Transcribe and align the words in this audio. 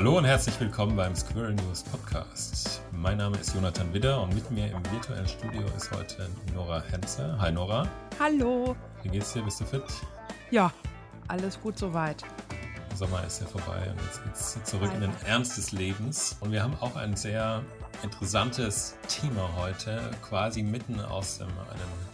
Hallo 0.00 0.16
und 0.16 0.24
herzlich 0.24 0.58
willkommen 0.58 0.96
beim 0.96 1.14
Squirrel 1.14 1.52
News 1.52 1.82
Podcast. 1.82 2.80
Mein 2.90 3.18
Name 3.18 3.36
ist 3.36 3.54
Jonathan 3.54 3.92
Widder 3.92 4.22
und 4.22 4.34
mit 4.34 4.50
mir 4.50 4.70
im 4.70 4.82
virtuellen 4.90 5.28
Studio 5.28 5.60
ist 5.76 5.90
heute 5.90 6.26
Nora 6.54 6.82
Henze. 6.90 7.38
Hi 7.38 7.52
Nora. 7.52 7.86
Hallo. 8.18 8.74
Wie 9.02 9.10
geht's 9.10 9.34
dir? 9.34 9.42
Bist 9.42 9.60
du 9.60 9.66
fit? 9.66 9.82
Ja, 10.50 10.72
alles 11.28 11.60
gut 11.60 11.76
soweit. 11.76 12.22
Der 12.88 12.96
Sommer 12.96 13.22
ist 13.26 13.42
ja 13.42 13.46
vorbei 13.46 13.90
und 13.90 14.00
jetzt 14.06 14.24
geht's 14.24 14.64
zurück 14.64 14.90
in 14.94 15.02
den 15.02 15.12
Ernst 15.26 15.58
des 15.58 15.72
Lebens. 15.72 16.34
Und 16.40 16.50
wir 16.50 16.62
haben 16.62 16.78
auch 16.80 16.96
ein 16.96 17.14
sehr 17.14 17.62
interessantes 18.02 18.96
Thema 19.06 19.50
heute, 19.58 20.00
quasi 20.22 20.62
mitten 20.62 20.98
aus 20.98 21.36
dem, 21.36 21.48
einem, 21.48 22.09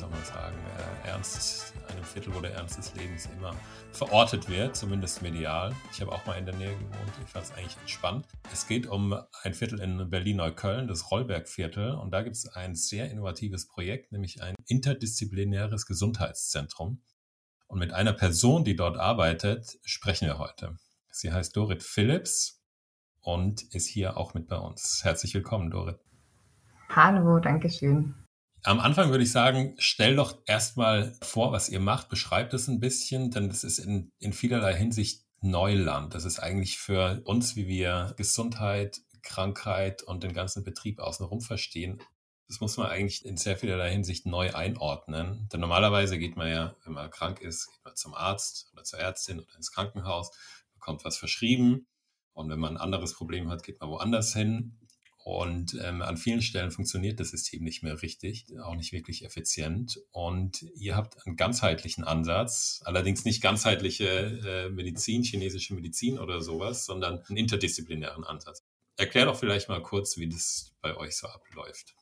soll 0.00 0.08
man 0.08 0.24
sagen, 0.24 0.56
äh, 1.04 1.08
Ernst, 1.08 1.74
einem 1.88 2.02
Viertel, 2.04 2.34
wo 2.34 2.40
der 2.40 2.54
Ernst 2.54 2.78
des 2.78 2.94
Lebens 2.94 3.28
immer 3.36 3.54
verortet 3.92 4.48
wird, 4.48 4.74
zumindest 4.74 5.20
medial. 5.20 5.74
Ich 5.92 6.00
habe 6.00 6.10
auch 6.10 6.24
mal 6.24 6.38
in 6.38 6.46
der 6.46 6.54
Nähe 6.54 6.74
gewohnt, 6.74 7.12
ich 7.22 7.28
fand 7.28 7.44
es 7.44 7.52
eigentlich 7.52 7.76
entspannt. 7.78 8.26
Es 8.50 8.66
geht 8.66 8.86
um 8.86 9.14
ein 9.42 9.52
Viertel 9.52 9.78
in 9.80 10.08
Berlin-Neukölln, 10.08 10.88
das 10.88 11.10
Rollberg-Viertel. 11.10 11.94
Und 11.94 12.12
da 12.12 12.22
gibt 12.22 12.34
es 12.34 12.48
ein 12.48 12.74
sehr 12.74 13.10
innovatives 13.10 13.68
Projekt, 13.68 14.10
nämlich 14.12 14.42
ein 14.42 14.54
interdisziplinäres 14.66 15.84
Gesundheitszentrum. 15.84 17.02
Und 17.66 17.78
mit 17.78 17.92
einer 17.92 18.14
Person, 18.14 18.64
die 18.64 18.76
dort 18.76 18.96
arbeitet, 18.96 19.78
sprechen 19.84 20.26
wir 20.26 20.38
heute. 20.38 20.78
Sie 21.10 21.30
heißt 21.30 21.54
Dorit 21.54 21.82
Phillips 21.82 22.62
und 23.20 23.62
ist 23.74 23.86
hier 23.86 24.16
auch 24.16 24.32
mit 24.32 24.48
bei 24.48 24.56
uns. 24.56 25.00
Herzlich 25.04 25.34
willkommen, 25.34 25.70
Dorit. 25.70 25.98
Hallo, 26.88 27.38
danke 27.38 27.68
schön. 27.68 28.14
Am 28.62 28.80
Anfang 28.80 29.10
würde 29.10 29.24
ich 29.24 29.32
sagen, 29.32 29.74
stell 29.78 30.16
doch 30.16 30.38
erstmal 30.46 31.16
vor, 31.22 31.52
was 31.52 31.68
ihr 31.68 31.80
macht, 31.80 32.08
beschreibt 32.08 32.52
es 32.54 32.68
ein 32.68 32.80
bisschen, 32.80 33.30
denn 33.30 33.48
das 33.48 33.64
ist 33.64 33.78
in, 33.78 34.12
in 34.18 34.32
vielerlei 34.32 34.74
Hinsicht 34.74 35.24
Neuland. 35.40 36.14
Das 36.14 36.24
ist 36.24 36.38
eigentlich 36.38 36.78
für 36.78 37.22
uns, 37.24 37.56
wie 37.56 37.66
wir 37.66 38.14
Gesundheit, 38.16 39.00
Krankheit 39.22 40.02
und 40.02 40.22
den 40.22 40.34
ganzen 40.34 40.64
Betrieb 40.64 40.98
außenrum 40.98 41.40
verstehen, 41.40 42.02
das 42.50 42.58
muss 42.58 42.76
man 42.76 42.88
eigentlich 42.88 43.24
in 43.24 43.36
sehr 43.36 43.56
vielerlei 43.56 43.92
Hinsicht 43.92 44.26
neu 44.26 44.52
einordnen. 44.52 45.48
Denn 45.52 45.60
normalerweise 45.60 46.18
geht 46.18 46.36
man 46.36 46.48
ja, 46.48 46.74
wenn 46.84 46.94
man 46.94 47.08
krank 47.08 47.40
ist, 47.40 47.68
geht 47.70 47.84
man 47.84 47.94
zum 47.94 48.12
Arzt 48.12 48.68
oder 48.72 48.82
zur 48.82 48.98
Ärztin 48.98 49.38
oder 49.38 49.54
ins 49.54 49.70
Krankenhaus, 49.70 50.32
bekommt 50.74 51.04
was 51.04 51.16
verschrieben. 51.16 51.86
Und 52.32 52.50
wenn 52.50 52.58
man 52.58 52.76
ein 52.76 52.82
anderes 52.82 53.14
Problem 53.14 53.48
hat, 53.50 53.62
geht 53.62 53.80
man 53.80 53.88
woanders 53.88 54.32
hin. 54.34 54.79
Und 55.30 55.78
ähm, 55.84 56.02
an 56.02 56.16
vielen 56.16 56.42
Stellen 56.42 56.72
funktioniert 56.72 57.20
das 57.20 57.30
System 57.30 57.62
nicht 57.62 57.84
mehr 57.84 58.02
richtig, 58.02 58.46
auch 58.64 58.74
nicht 58.74 58.92
wirklich 58.92 59.24
effizient. 59.24 60.00
Und 60.10 60.62
ihr 60.74 60.96
habt 60.96 61.24
einen 61.24 61.36
ganzheitlichen 61.36 62.02
Ansatz, 62.02 62.82
allerdings 62.84 63.24
nicht 63.24 63.40
ganzheitliche 63.40 64.08
äh, 64.08 64.70
Medizin, 64.70 65.22
chinesische 65.22 65.74
Medizin 65.74 66.18
oder 66.18 66.40
sowas, 66.40 66.84
sondern 66.84 67.20
einen 67.28 67.36
interdisziplinären 67.36 68.24
Ansatz. 68.24 68.64
Erklär 68.96 69.26
doch 69.26 69.36
vielleicht 69.36 69.68
mal 69.68 69.80
kurz, 69.80 70.18
wie 70.18 70.28
das 70.28 70.74
bei 70.82 70.96
euch 70.96 71.16
so 71.16 71.28
abläuft. 71.28 71.94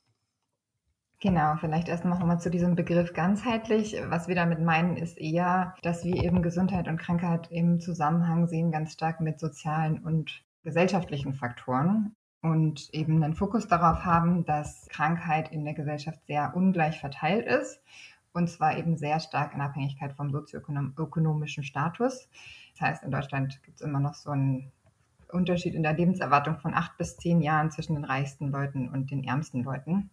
Genau, 1.21 1.57
vielleicht 1.61 1.89
erst 1.89 2.07
nochmal 2.07 2.41
zu 2.41 2.49
diesem 2.49 2.77
Begriff 2.77 3.13
ganzheitlich. 3.13 3.95
Was 4.07 4.29
wir 4.29 4.37
damit 4.37 4.61
meinen, 4.61 4.97
ist 4.97 5.19
eher, 5.19 5.75
dass 5.83 6.03
wir 6.03 6.15
eben 6.15 6.43
Gesundheit 6.43 6.89
und 6.89 6.97
Krankheit 6.97 7.49
im 7.51 7.79
Zusammenhang 7.79 8.47
sehen, 8.47 8.73
ganz 8.73 8.95
stark 8.95 9.21
mit 9.21 9.39
sozialen 9.39 9.99
und 9.99 10.43
gesellschaftlichen 10.63 11.35
Faktoren 11.35 12.15
und 12.43 12.89
eben 12.93 13.23
einen 13.23 13.35
Fokus 13.35 13.67
darauf 13.67 14.05
haben, 14.05 14.45
dass 14.45 14.87
Krankheit 14.89 15.51
in 15.51 15.65
der 15.65 15.75
Gesellschaft 15.75 16.25
sehr 16.27 16.55
ungleich 16.55 17.01
verteilt 17.01 17.47
ist 17.47 17.83
und 18.33 18.49
zwar 18.49 18.77
eben 18.77 18.97
sehr 18.97 19.21
stark 19.21 19.55
in 19.55 19.61
Abhängigkeit 19.61 20.13
vom 20.13 20.31
sozioökonomischen 20.31 21.65
Status. 21.65 22.29
Das 22.73 22.81
heißt, 22.81 23.03
in 23.05 23.11
Deutschland 23.11 23.63
gibt 23.65 23.81
es 23.81 23.83
immer 23.83 24.01
noch 24.01 24.15
so 24.15 24.31
einen 24.31 24.71
Unterschied 25.31 25.75
in 25.75 25.83
der 25.83 25.95
Lebenserwartung 25.95 26.59
von 26.59 26.75
acht 26.75 26.97
bis 26.97 27.17
zehn 27.17 27.41
Jahren 27.41 27.71
zwischen 27.71 27.95
den 27.95 28.05
reichsten 28.05 28.51
Leuten 28.51 28.89
und 28.89 29.11
den 29.11 29.25
ärmsten 29.25 29.63
Leuten. 29.63 30.11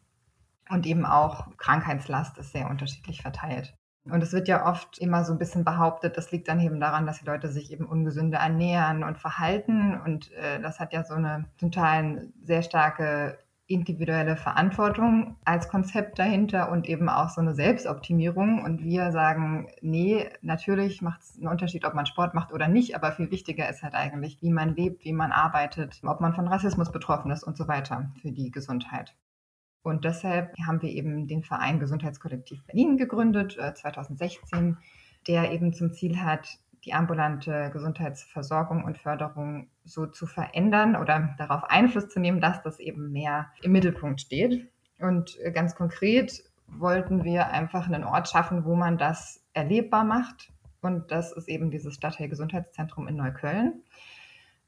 Und 0.70 0.86
eben 0.86 1.06
auch 1.06 1.56
Krankheitslast 1.58 2.38
ist 2.38 2.52
sehr 2.52 2.70
unterschiedlich 2.70 3.22
verteilt. 3.22 3.78
Und 4.10 4.22
es 4.22 4.34
wird 4.34 4.48
ja 4.48 4.66
oft 4.66 5.00
immer 5.00 5.24
so 5.26 5.34
ein 5.34 5.40
bisschen 5.40 5.66
behauptet, 5.66 6.16
das 6.16 6.32
liegt 6.32 6.48
dann 6.48 6.60
eben 6.60 6.80
daran, 6.80 7.08
dass 7.08 7.20
die 7.20 7.26
Leute 7.26 7.50
sich 7.50 7.72
eben 7.72 7.86
ungesünder 7.86 8.38
ernähren 8.38 9.04
und 9.04 9.18
verhalten. 9.18 10.00
Und 10.00 10.32
äh, 10.34 10.60
das 10.62 10.80
hat 10.80 10.94
ja 10.94 11.04
so 11.04 11.16
eine 11.16 11.46
zum 11.58 11.72
Teil 11.72 12.30
sehr 12.44 12.62
starke 12.62 13.40
individuelle 13.68 14.38
Verantwortung 14.38 15.38
als 15.44 15.68
Konzept 15.70 16.20
dahinter 16.20 16.72
und 16.72 16.88
eben 16.88 17.10
auch 17.10 17.30
so 17.30 17.42
eine 17.42 17.56
Selbstoptimierung. 17.56 18.64
Und 18.64 18.84
wir 18.84 19.12
sagen, 19.12 19.70
nee, 19.82 20.30
natürlich 20.42 21.02
macht 21.02 21.22
es 21.22 21.38
einen 21.38 21.48
Unterschied, 21.48 21.84
ob 21.86 21.96
man 21.96 22.06
Sport 22.06 22.36
macht 22.36 22.54
oder 22.54 22.68
nicht, 22.68 22.96
aber 22.96 23.12
viel 23.12 23.32
wichtiger 23.32 23.68
ist 23.68 23.82
halt 23.82 23.96
eigentlich, 23.96 24.40
wie 24.42 24.52
man 24.52 24.76
lebt, 24.76 25.04
wie 25.04 25.14
man 25.14 25.32
arbeitet, 25.32 26.00
ob 26.04 26.22
man 26.22 26.36
von 26.36 26.48
Rassismus 26.48 26.92
betroffen 26.92 27.32
ist 27.32 27.44
und 27.44 27.58
so 27.58 27.68
weiter 27.68 28.12
für 28.22 28.32
die 28.32 28.52
Gesundheit. 28.52 29.16
Und 29.86 30.04
deshalb 30.04 30.58
haben 30.66 30.82
wir 30.82 30.90
eben 30.90 31.28
den 31.28 31.44
Verein 31.44 31.80
Gesundheitskollektiv 31.80 32.66
Berlin 32.66 32.98
gegründet, 32.98 33.52
2016, 33.52 34.72
äh, 34.72 34.76
der 35.28 35.52
eben 35.52 35.74
zum 35.74 35.94
Ziel 35.94 36.20
hat, 36.20 36.58
die 36.86 36.94
ambulante 36.94 37.70
Gesundheitsversorgung 37.72 38.84
und 38.84 38.98
Förderung 38.98 39.70
so 39.84 40.08
zu 40.08 40.26
verändern 40.26 40.96
oder 40.96 41.36
darauf 41.38 41.64
Einfluss 41.66 42.10
zu 42.10 42.20
nehmen, 42.20 42.42
dass 42.42 42.64
das 42.64 42.80
eben 42.80 43.12
mehr 43.12 43.52
im 43.62 43.74
Mittelpunkt 43.74 44.22
steht. 44.22 44.68
Und 44.98 45.38
äh, 45.42 45.52
ganz 45.52 45.76
konkret 45.76 46.44
wollten 46.68 47.24
wir 47.24 47.52
einfach 47.52 47.86
einen 47.88 48.04
Ort 48.04 48.28
schaffen, 48.28 48.66
wo 48.66 48.76
man 48.76 48.98
das 48.98 49.44
erlebbar 49.54 50.04
macht. 50.04 50.52
Und 50.82 51.12
das 51.12 51.32
ist 51.32 51.48
eben 51.48 51.70
dieses 51.70 51.94
Stadtteilgesundheitszentrum 51.94 53.08
in 53.08 53.18
Neukölln. 53.18 53.84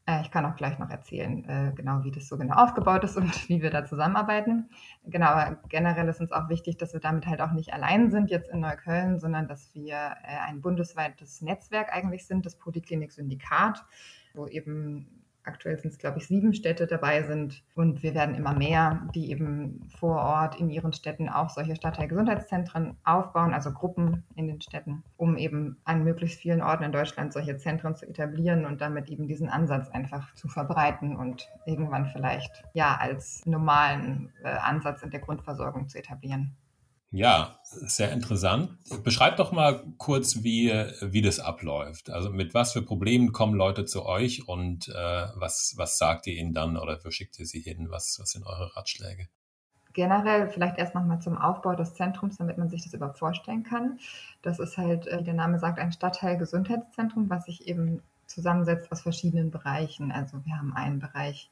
Äh, 0.07 0.21
ich 0.21 0.31
kann 0.31 0.45
auch 0.45 0.55
gleich 0.55 0.79
noch 0.79 0.89
erzählen, 0.89 1.43
äh, 1.47 1.73
genau 1.75 2.03
wie 2.03 2.11
das 2.11 2.27
so 2.27 2.37
genau 2.37 2.55
aufgebaut 2.55 3.03
ist 3.03 3.17
und 3.17 3.27
wie 3.49 3.61
wir 3.61 3.69
da 3.69 3.85
zusammenarbeiten. 3.85 4.69
Genau, 5.05 5.27
aber 5.27 5.57
generell 5.69 6.07
ist 6.07 6.21
uns 6.21 6.31
auch 6.31 6.49
wichtig, 6.49 6.77
dass 6.77 6.93
wir 6.93 6.99
damit 7.01 7.27
halt 7.27 7.41
auch 7.41 7.51
nicht 7.51 7.73
allein 7.73 8.09
sind 8.09 8.31
jetzt 8.31 8.49
in 8.49 8.61
Neukölln, 8.61 9.19
sondern 9.19 9.47
dass 9.47 9.75
wir 9.75 9.95
äh, 9.95 10.37
ein 10.47 10.61
bundesweites 10.61 11.41
Netzwerk 11.41 11.93
eigentlich 11.93 12.25
sind, 12.25 12.45
das 12.45 12.55
Poliklinik-Syndikat, 12.55 13.85
wo 14.33 14.47
eben 14.47 15.16
Aktuell 15.47 15.79
sind 15.79 15.91
es, 15.91 15.97
glaube 15.97 16.17
ich, 16.17 16.27
sieben 16.27 16.53
Städte 16.53 16.87
dabei 16.87 17.23
sind 17.23 17.63
und 17.73 18.03
wir 18.03 18.13
werden 18.13 18.35
immer 18.35 18.53
mehr, 18.53 19.07
die 19.15 19.31
eben 19.31 19.87
vor 19.97 20.17
Ort 20.17 20.59
in 20.59 20.69
ihren 20.69 20.91
Städten 20.91 21.29
auch 21.29 21.49
solche 21.49 21.75
Stadtteilgesundheitszentren 21.75 22.97
aufbauen, 23.05 23.53
also 23.53 23.71
Gruppen 23.71 24.23
in 24.35 24.47
den 24.47 24.61
Städten, 24.61 25.03
um 25.15 25.37
eben 25.37 25.77
an 25.85 26.03
möglichst 26.03 26.41
vielen 26.41 26.61
Orten 26.61 26.83
in 26.83 26.91
Deutschland 26.91 27.31
solche 27.31 27.57
Zentren 27.57 27.95
zu 27.95 28.07
etablieren 28.07 28.65
und 28.65 28.81
damit 28.81 29.09
eben 29.09 29.27
diesen 29.27 29.47
Ansatz 29.47 29.89
einfach 29.89 30.33
zu 30.35 30.49
verbreiten 30.49 31.15
und 31.15 31.49
irgendwann 31.65 32.07
vielleicht 32.07 32.65
ja 32.73 32.97
als 32.99 33.45
normalen 33.45 34.33
äh, 34.43 34.49
Ansatz 34.49 35.01
in 35.01 35.11
der 35.11 35.21
Grundversorgung 35.21 35.87
zu 35.87 35.97
etablieren. 35.97 36.55
Ja, 37.11 37.59
sehr 37.63 38.11
interessant. 38.11 38.71
Beschreibt 39.03 39.39
doch 39.39 39.53
mal 39.53 39.81
kurz, 39.97 40.43
wie, 40.43 40.69
wie 41.01 41.21
das 41.21 41.39
abläuft. 41.39 42.09
Also 42.09 42.29
mit 42.29 42.53
was 42.53 42.73
für 42.73 42.81
Problemen 42.81 43.31
kommen 43.31 43.53
Leute 43.53 43.85
zu 43.85 44.05
euch 44.05 44.47
und 44.47 44.89
äh, 44.89 45.27
was, 45.35 45.75
was 45.77 45.97
sagt 45.97 46.27
ihr 46.27 46.35
ihnen 46.35 46.53
dann 46.53 46.75
oder 46.75 46.99
wo 47.03 47.09
schickt 47.09 47.39
ihr 47.39 47.45
sie 47.45 47.61
hin? 47.61 47.87
Was, 47.89 48.17
was 48.19 48.31
sind 48.31 48.45
eure 48.45 48.75
Ratschläge? 48.75 49.29
Generell 49.93 50.49
vielleicht 50.49 50.77
erst 50.77 50.95
nochmal 50.95 51.21
zum 51.21 51.37
Aufbau 51.37 51.75
des 51.75 51.93
Zentrums, 51.93 52.37
damit 52.37 52.57
man 52.57 52.69
sich 52.69 52.83
das 52.83 52.93
überhaupt 52.93 53.19
vorstellen 53.19 53.63
kann. 53.63 53.99
Das 54.41 54.59
ist 54.59 54.77
halt, 54.77 55.07
äh, 55.07 55.23
der 55.23 55.33
Name 55.33 55.59
sagt, 55.59 55.79
ein 55.79 55.93
Stadtteil-Gesundheitszentrum, 55.93 57.29
was 57.29 57.45
sich 57.45 57.67
eben 57.67 58.03
zusammensetzt 58.27 58.91
aus 58.91 59.01
verschiedenen 59.01 59.49
Bereichen. 59.49 60.11
Also 60.11 60.45
wir 60.45 60.57
haben 60.57 60.73
einen 60.73 60.99
Bereich, 60.99 61.49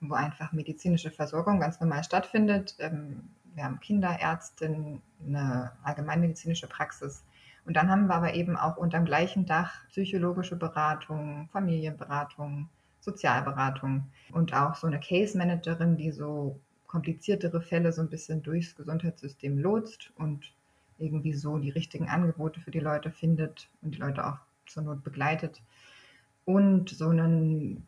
wo 0.00 0.14
einfach 0.14 0.52
medizinische 0.52 1.10
Versorgung 1.10 1.58
ganz 1.58 1.80
normal 1.80 2.04
stattfindet. 2.04 2.76
Ähm, 2.78 3.24
wir 3.54 3.64
haben 3.64 3.80
Kinderärztin, 3.80 5.02
eine 5.26 5.72
allgemeinmedizinische 5.82 6.66
Praxis. 6.66 7.24
Und 7.64 7.76
dann 7.76 7.90
haben 7.90 8.06
wir 8.06 8.14
aber 8.14 8.34
eben 8.34 8.56
auch 8.56 8.76
unter 8.76 8.98
dem 8.98 9.04
gleichen 9.04 9.46
Dach 9.46 9.86
psychologische 9.88 10.56
Beratung, 10.56 11.48
Familienberatung, 11.52 12.68
Sozialberatung 13.00 14.10
und 14.32 14.54
auch 14.54 14.74
so 14.74 14.86
eine 14.86 15.00
Case 15.00 15.36
Managerin, 15.36 15.96
die 15.96 16.10
so 16.10 16.60
kompliziertere 16.86 17.60
Fälle 17.60 17.92
so 17.92 18.02
ein 18.02 18.10
bisschen 18.10 18.42
durchs 18.42 18.76
Gesundheitssystem 18.76 19.58
lotst 19.58 20.12
und 20.16 20.52
irgendwie 20.98 21.32
so 21.32 21.58
die 21.58 21.70
richtigen 21.70 22.08
Angebote 22.08 22.60
für 22.60 22.70
die 22.70 22.80
Leute 22.80 23.10
findet 23.10 23.68
und 23.80 23.94
die 23.94 23.98
Leute 23.98 24.26
auch 24.26 24.38
zur 24.66 24.82
Not 24.82 25.02
begleitet. 25.02 25.62
Und 26.44 26.90
so 26.90 27.08
einen 27.08 27.86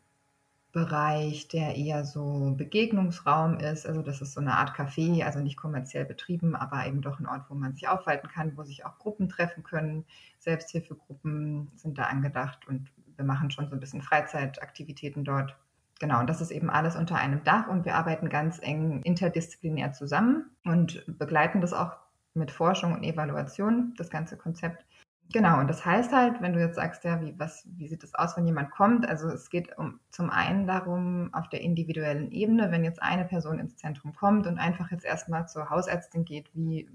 Bereich, 0.75 1.47
der 1.47 1.77
eher 1.77 2.03
so 2.03 2.53
Begegnungsraum 2.57 3.59
ist. 3.59 3.87
Also 3.87 4.01
das 4.01 4.21
ist 4.21 4.33
so 4.33 4.41
eine 4.41 4.57
Art 4.57 4.75
Café, 4.77 5.23
also 5.23 5.39
nicht 5.39 5.55
kommerziell 5.55 6.03
betrieben, 6.03 6.53
aber 6.53 6.85
eben 6.85 7.01
doch 7.01 7.17
ein 7.17 7.27
Ort, 7.27 7.45
wo 7.49 7.55
man 7.55 7.73
sich 7.73 7.87
aufhalten 7.87 8.27
kann, 8.27 8.57
wo 8.57 8.63
sich 8.63 8.85
auch 8.85 8.99
Gruppen 8.99 9.29
treffen 9.29 9.63
können. 9.63 10.03
Selbsthilfegruppen 10.39 11.71
sind 11.75 11.97
da 11.97 12.03
angedacht 12.03 12.67
und 12.67 12.91
wir 13.15 13.23
machen 13.23 13.51
schon 13.51 13.69
so 13.69 13.73
ein 13.73 13.79
bisschen 13.79 14.01
Freizeitaktivitäten 14.01 15.23
dort. 15.23 15.55
Genau, 16.01 16.19
und 16.19 16.29
das 16.29 16.41
ist 16.41 16.51
eben 16.51 16.69
alles 16.69 16.97
unter 16.97 17.15
einem 17.15 17.41
Dach 17.45 17.69
und 17.69 17.85
wir 17.85 17.95
arbeiten 17.95 18.27
ganz 18.27 18.59
eng 18.61 19.01
interdisziplinär 19.03 19.93
zusammen 19.93 20.49
und 20.65 21.05
begleiten 21.17 21.61
das 21.61 21.71
auch 21.71 21.93
mit 22.33 22.51
Forschung 22.51 22.93
und 22.93 23.03
Evaluation, 23.03 23.93
das 23.95 24.09
ganze 24.09 24.35
Konzept. 24.35 24.85
Genau, 25.31 25.59
und 25.59 25.67
das 25.67 25.85
heißt 25.85 26.13
halt, 26.13 26.41
wenn 26.41 26.53
du 26.53 26.59
jetzt 26.59 26.75
sagst, 26.75 27.03
ja, 27.03 27.19
wie, 27.19 27.33
was, 27.37 27.67
wie 27.77 27.87
sieht 27.87 28.03
das 28.03 28.15
aus, 28.15 28.37
wenn 28.37 28.45
jemand 28.45 28.71
kommt? 28.71 29.07
Also 29.07 29.27
es 29.27 29.49
geht 29.49 29.77
um, 29.77 29.99
zum 30.09 30.29
einen 30.29 30.67
darum, 30.67 31.33
auf 31.33 31.49
der 31.49 31.61
individuellen 31.61 32.31
Ebene, 32.31 32.71
wenn 32.71 32.83
jetzt 32.83 33.01
eine 33.01 33.25
Person 33.25 33.59
ins 33.59 33.75
Zentrum 33.75 34.13
kommt 34.13 34.47
und 34.47 34.59
einfach 34.59 34.91
jetzt 34.91 35.03
erstmal 35.03 35.47
zur 35.47 35.69
Hausärztin 35.69 36.25
geht, 36.25 36.49
wie 36.53 36.89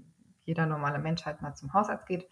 jeder 0.45 0.65
normale 0.65 0.99
Mensch 0.99 1.25
halt 1.25 1.41
mal 1.41 1.53
zum 1.53 1.73
Hausarzt 1.73 2.07
geht, 2.07 2.27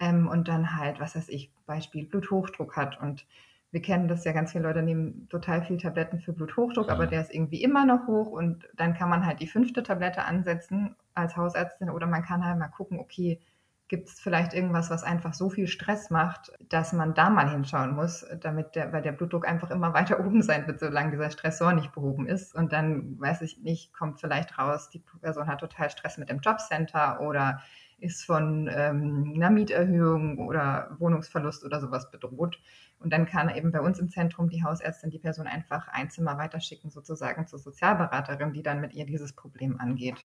ähm, 0.00 0.28
und 0.28 0.48
dann 0.48 0.76
halt, 0.76 1.00
was 1.00 1.16
weiß 1.16 1.28
ich, 1.28 1.52
Beispiel 1.66 2.06
Bluthochdruck 2.06 2.76
hat 2.76 3.00
und 3.00 3.26
wir 3.70 3.82
kennen 3.82 4.08
das 4.08 4.24
ja, 4.24 4.32
ganz 4.32 4.52
viele 4.52 4.64
Leute 4.64 4.82
nehmen 4.82 5.28
total 5.28 5.62
viel 5.62 5.76
Tabletten 5.76 6.20
für 6.20 6.32
Bluthochdruck, 6.32 6.88
ja. 6.88 6.94
aber 6.94 7.06
der 7.06 7.20
ist 7.20 7.34
irgendwie 7.34 7.62
immer 7.62 7.84
noch 7.84 8.06
hoch 8.06 8.28
und 8.28 8.66
dann 8.76 8.94
kann 8.94 9.10
man 9.10 9.26
halt 9.26 9.40
die 9.40 9.46
fünfte 9.46 9.82
Tablette 9.82 10.24
ansetzen 10.24 10.96
als 11.14 11.36
Hausärztin 11.36 11.90
oder 11.90 12.06
man 12.06 12.22
kann 12.22 12.44
halt 12.44 12.58
mal 12.58 12.68
gucken, 12.68 12.98
okay, 12.98 13.40
gibt 13.88 14.08
es 14.08 14.20
vielleicht 14.20 14.52
irgendwas, 14.52 14.90
was 14.90 15.02
einfach 15.02 15.32
so 15.32 15.48
viel 15.48 15.66
Stress 15.66 16.10
macht, 16.10 16.52
dass 16.68 16.92
man 16.92 17.14
da 17.14 17.30
mal 17.30 17.50
hinschauen 17.50 17.94
muss, 17.94 18.24
damit 18.40 18.74
der, 18.74 18.92
weil 18.92 19.02
der 19.02 19.12
Blutdruck 19.12 19.48
einfach 19.48 19.70
immer 19.70 19.94
weiter 19.94 20.20
oben 20.24 20.42
sein 20.42 20.66
wird, 20.66 20.80
solange 20.80 21.10
dieser 21.12 21.30
Stressor 21.30 21.72
nicht 21.72 21.92
behoben 21.92 22.26
ist. 22.26 22.54
Und 22.54 22.72
dann, 22.72 23.18
weiß 23.18 23.40
ich 23.42 23.58
nicht, 23.58 23.94
kommt 23.94 24.20
vielleicht 24.20 24.58
raus, 24.58 24.90
die 24.90 25.02
Person 25.20 25.46
hat 25.46 25.60
total 25.60 25.90
Stress 25.90 26.18
mit 26.18 26.28
dem 26.28 26.40
Jobcenter 26.40 27.20
oder 27.20 27.62
ist 28.00 28.24
von 28.24 28.70
ähm, 28.72 29.32
einer 29.34 29.50
Mieterhöhung 29.50 30.38
oder 30.38 30.94
Wohnungsverlust 30.98 31.64
oder 31.64 31.80
sowas 31.80 32.10
bedroht. 32.10 32.60
Und 33.00 33.12
dann 33.12 33.26
kann 33.26 33.48
eben 33.54 33.72
bei 33.72 33.80
uns 33.80 33.98
im 33.98 34.08
Zentrum 34.08 34.48
die 34.48 34.62
Hausärztin 34.62 35.10
die 35.10 35.18
Person 35.18 35.46
einfach 35.46 35.88
ein 35.88 36.10
Zimmer 36.10 36.38
weiterschicken, 36.38 36.90
sozusagen 36.90 37.46
zur 37.46 37.58
Sozialberaterin, 37.58 38.52
die 38.52 38.62
dann 38.62 38.80
mit 38.80 38.92
ihr 38.94 39.06
dieses 39.06 39.32
Problem 39.32 39.80
angeht. 39.80 40.20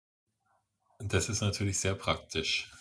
Das 1.00 1.29
ist 1.29 1.41
natürlich 1.41 1.79
sehr 1.79 1.95
praktisch. 1.95 2.71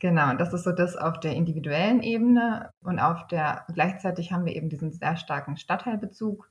Genau, 0.00 0.34
das 0.34 0.54
ist 0.54 0.64
so 0.64 0.72
das 0.72 0.96
auf 0.96 1.20
der 1.20 1.34
individuellen 1.34 2.02
Ebene. 2.02 2.70
Und 2.82 2.98
auf 2.98 3.26
der 3.26 3.64
gleichzeitig 3.72 4.32
haben 4.32 4.46
wir 4.46 4.56
eben 4.56 4.70
diesen 4.70 4.92
sehr 4.92 5.16
starken 5.16 5.56
Stadtteilbezug. 5.56 6.50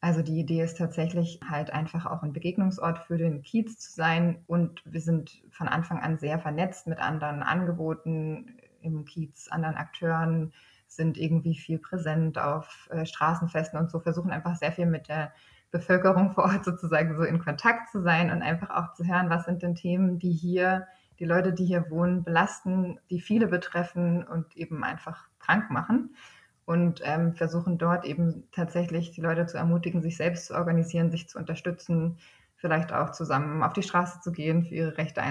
Also 0.00 0.22
die 0.22 0.40
Idee 0.40 0.62
ist 0.62 0.78
tatsächlich 0.78 1.40
halt 1.46 1.70
einfach 1.72 2.06
auch 2.06 2.22
ein 2.22 2.32
Begegnungsort 2.32 2.98
für 3.00 3.18
den 3.18 3.42
Kiez 3.42 3.78
zu 3.78 3.92
sein. 3.92 4.42
Und 4.46 4.80
wir 4.86 5.02
sind 5.02 5.42
von 5.50 5.68
Anfang 5.68 6.00
an 6.00 6.16
sehr 6.16 6.38
vernetzt 6.38 6.86
mit 6.86 6.98
anderen 6.98 7.42
Angeboten 7.42 8.56
im 8.80 9.04
Kiez, 9.04 9.48
anderen 9.48 9.76
Akteuren, 9.76 10.54
sind 10.86 11.18
irgendwie 11.18 11.54
viel 11.54 11.78
präsent 11.78 12.38
auf 12.38 12.88
äh, 12.90 13.04
Straßenfesten 13.04 13.78
und 13.78 13.90
so, 13.90 14.00
versuchen 14.00 14.30
einfach 14.30 14.56
sehr 14.56 14.72
viel 14.72 14.86
mit 14.86 15.08
der 15.08 15.32
Bevölkerung 15.70 16.32
vor 16.32 16.44
Ort 16.44 16.64
sozusagen 16.64 17.16
so 17.16 17.22
in 17.22 17.38
Kontakt 17.38 17.90
zu 17.90 18.02
sein 18.02 18.30
und 18.30 18.42
einfach 18.42 18.70
auch 18.70 18.94
zu 18.94 19.04
hören, 19.06 19.30
was 19.30 19.44
sind 19.44 19.62
denn 19.62 19.74
Themen, 19.74 20.18
die 20.18 20.32
hier 20.32 20.86
die 21.20 21.26
Leute, 21.26 21.52
die 21.52 21.66
hier 21.66 21.90
wohnen, 21.90 22.24
belasten, 22.24 22.98
die 23.10 23.20
viele 23.20 23.46
betreffen 23.46 24.26
und 24.26 24.56
eben 24.56 24.82
einfach 24.82 25.28
krank 25.38 25.70
machen. 25.70 26.16
Und 26.64 27.02
ähm, 27.04 27.34
versuchen 27.34 27.78
dort 27.78 28.04
eben 28.04 28.44
tatsächlich 28.52 29.10
die 29.10 29.20
Leute 29.20 29.46
zu 29.46 29.56
ermutigen, 29.56 30.02
sich 30.02 30.16
selbst 30.16 30.46
zu 30.46 30.54
organisieren, 30.54 31.10
sich 31.10 31.28
zu 31.28 31.38
unterstützen, 31.38 32.18
vielleicht 32.56 32.92
auch 32.92 33.10
zusammen 33.10 33.62
auf 33.62 33.72
die 33.72 33.82
Straße 33.82 34.20
zu 34.20 34.32
gehen, 34.32 34.64
für 34.64 34.74
ihre 34.74 34.96
Rechte 34.96 35.22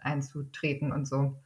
einzutreten 0.00 0.92
und 0.92 1.06
so. 1.06 1.36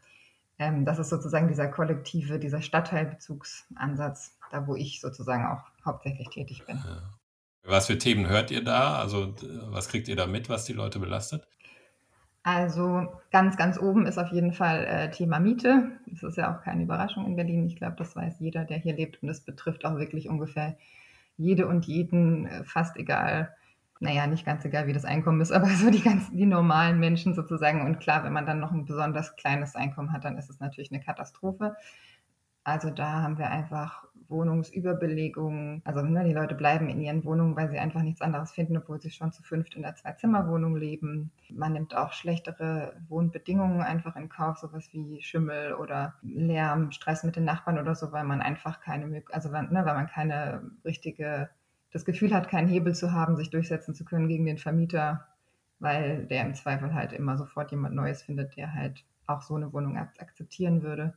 Ähm, 0.59 0.85
das 0.85 0.99
ist 0.99 1.11
sozusagen 1.11 1.49
dieser 1.49 1.69
kollektive, 1.69 2.39
dieser 2.39 2.63
Stadtteilbezugsansatz, 2.63 4.39
da 4.51 4.67
wo 4.67 4.77
ich 4.77 5.01
sozusagen 5.01 5.45
auch 5.47 5.65
hauptsächlich 5.85 6.29
tätig 6.29 6.65
bin. 6.65 6.77
Ja. 6.77 7.03
Was 7.65 7.89
für 7.89 7.99
Themen 7.99 8.29
hört 8.29 8.53
ihr 8.53 8.63
da? 8.63 9.01
Also 9.01 9.35
was 9.65 9.89
kriegt 9.89 10.07
ihr 10.07 10.15
da 10.15 10.27
mit, 10.27 10.49
was 10.49 10.65
die 10.65 10.73
Leute 10.73 11.01
belastet? 11.01 11.47
Also 12.47 13.09
ganz, 13.33 13.57
ganz 13.57 13.77
oben 13.77 14.07
ist 14.07 14.19
auf 14.19 14.29
jeden 14.29 14.53
Fall 14.53 14.85
äh, 14.85 15.11
Thema 15.11 15.41
Miete. 15.41 15.91
Das 16.07 16.23
ist 16.23 16.37
ja 16.37 16.55
auch 16.55 16.63
keine 16.63 16.85
Überraschung 16.85 17.27
in 17.27 17.35
Berlin. 17.35 17.67
Ich 17.67 17.75
glaube, 17.75 17.97
das 17.99 18.15
weiß 18.15 18.39
jeder, 18.39 18.65
der 18.65 18.79
hier 18.79 18.95
lebt. 18.95 19.21
Und 19.21 19.27
das 19.27 19.41
betrifft 19.41 19.85
auch 19.85 19.97
wirklich 19.97 20.29
ungefähr 20.29 20.77
jede 21.37 21.67
und 21.67 21.87
jeden, 21.87 22.47
äh, 22.47 22.63
fast 22.63 22.97
egal, 22.99 23.53
naja, 23.99 24.29
nicht 24.29 24.47
ganz 24.47 24.65
egal, 24.65 24.87
wie 24.87 24.93
das 24.93 25.05
Einkommen 25.05 25.41
ist, 25.41 25.51
aber 25.53 25.67
so 25.71 25.91
die 25.91 26.03
ganzen, 26.03 26.37
die 26.37 26.47
normalen 26.47 27.01
Menschen 27.01 27.35
sozusagen. 27.35 27.83
Und 27.83 27.99
klar, 27.99 28.23
wenn 28.23 28.33
man 28.33 28.47
dann 28.47 28.61
noch 28.61 28.71
ein 28.71 28.85
besonders 28.85 29.35
kleines 29.35 29.75
Einkommen 29.75 30.13
hat, 30.13 30.25
dann 30.25 30.39
ist 30.39 30.49
es 30.49 30.61
natürlich 30.61 30.93
eine 30.93 31.03
Katastrophe. 31.03 31.75
Also 32.63 32.91
da 32.91 33.23
haben 33.23 33.39
wir 33.39 33.51
einfach 33.51 34.05
Wohnungsüberbelegungen. 34.29 35.83
Also 35.85 36.03
ne, 36.03 36.25
die 36.25 36.33
Leute 36.33 36.55
bleiben 36.55 36.89
in 36.89 37.01
ihren 37.01 37.25
Wohnungen, 37.25 37.57
weil 37.57 37.71
sie 37.71 37.79
einfach 37.79 38.03
nichts 38.03 38.21
anderes 38.21 38.53
finden, 38.53 38.77
obwohl 38.77 39.01
sie 39.01 39.11
schon 39.11 39.33
zu 39.33 39.43
fünft 39.43 39.75
in 39.75 39.83
der 39.83 39.95
Zwei-Zimmer-Wohnung 39.95 40.77
leben. 40.77 41.31
Man 41.51 41.73
nimmt 41.73 41.97
auch 41.97 42.13
schlechtere 42.13 42.95
Wohnbedingungen 43.09 43.81
einfach 43.81 44.17
in 44.17 44.29
Kauf, 44.29 44.59
sowas 44.59 44.89
wie 44.93 45.23
Schimmel 45.23 45.75
oder 45.75 46.15
Lärm, 46.23 46.93
Stress 46.93 47.25
mit 47.25 47.37
den 47.37 47.45
Nachbarn 47.45 47.79
oder 47.79 47.95
so, 47.95 48.13
weil 48.13 48.25
man 48.25 48.41
einfach 48.41 48.81
keine, 48.81 49.23
also 49.31 49.51
ne, 49.51 49.83
weil 49.85 49.95
man 49.95 50.07
keine 50.07 50.63
richtige, 50.85 51.51
das 51.93 52.05
Gefühl 52.05 52.35
hat, 52.35 52.49
keinen 52.49 52.69
Hebel 52.69 52.95
zu 52.95 53.13
haben, 53.13 53.37
sich 53.37 53.51
durchsetzen 53.51 53.95
zu 53.95 54.05
können 54.05 54.29
gegen 54.29 54.47
den 54.47 54.59
Vermieter, 54.59 55.27
weil 55.79 56.27
der 56.27 56.45
im 56.45 56.55
Zweifel 56.55 56.95
halt 56.95 57.13
immer 57.13 57.37
sofort 57.37 57.71
jemand 57.71 57.95
Neues 57.95 58.23
findet, 58.23 58.57
der 58.57 58.75
halt 58.75 59.05
auch 59.27 59.43
so 59.43 59.55
eine 59.55 59.73
Wohnung 59.73 59.97
akzeptieren 59.97 60.83
würde. 60.83 61.15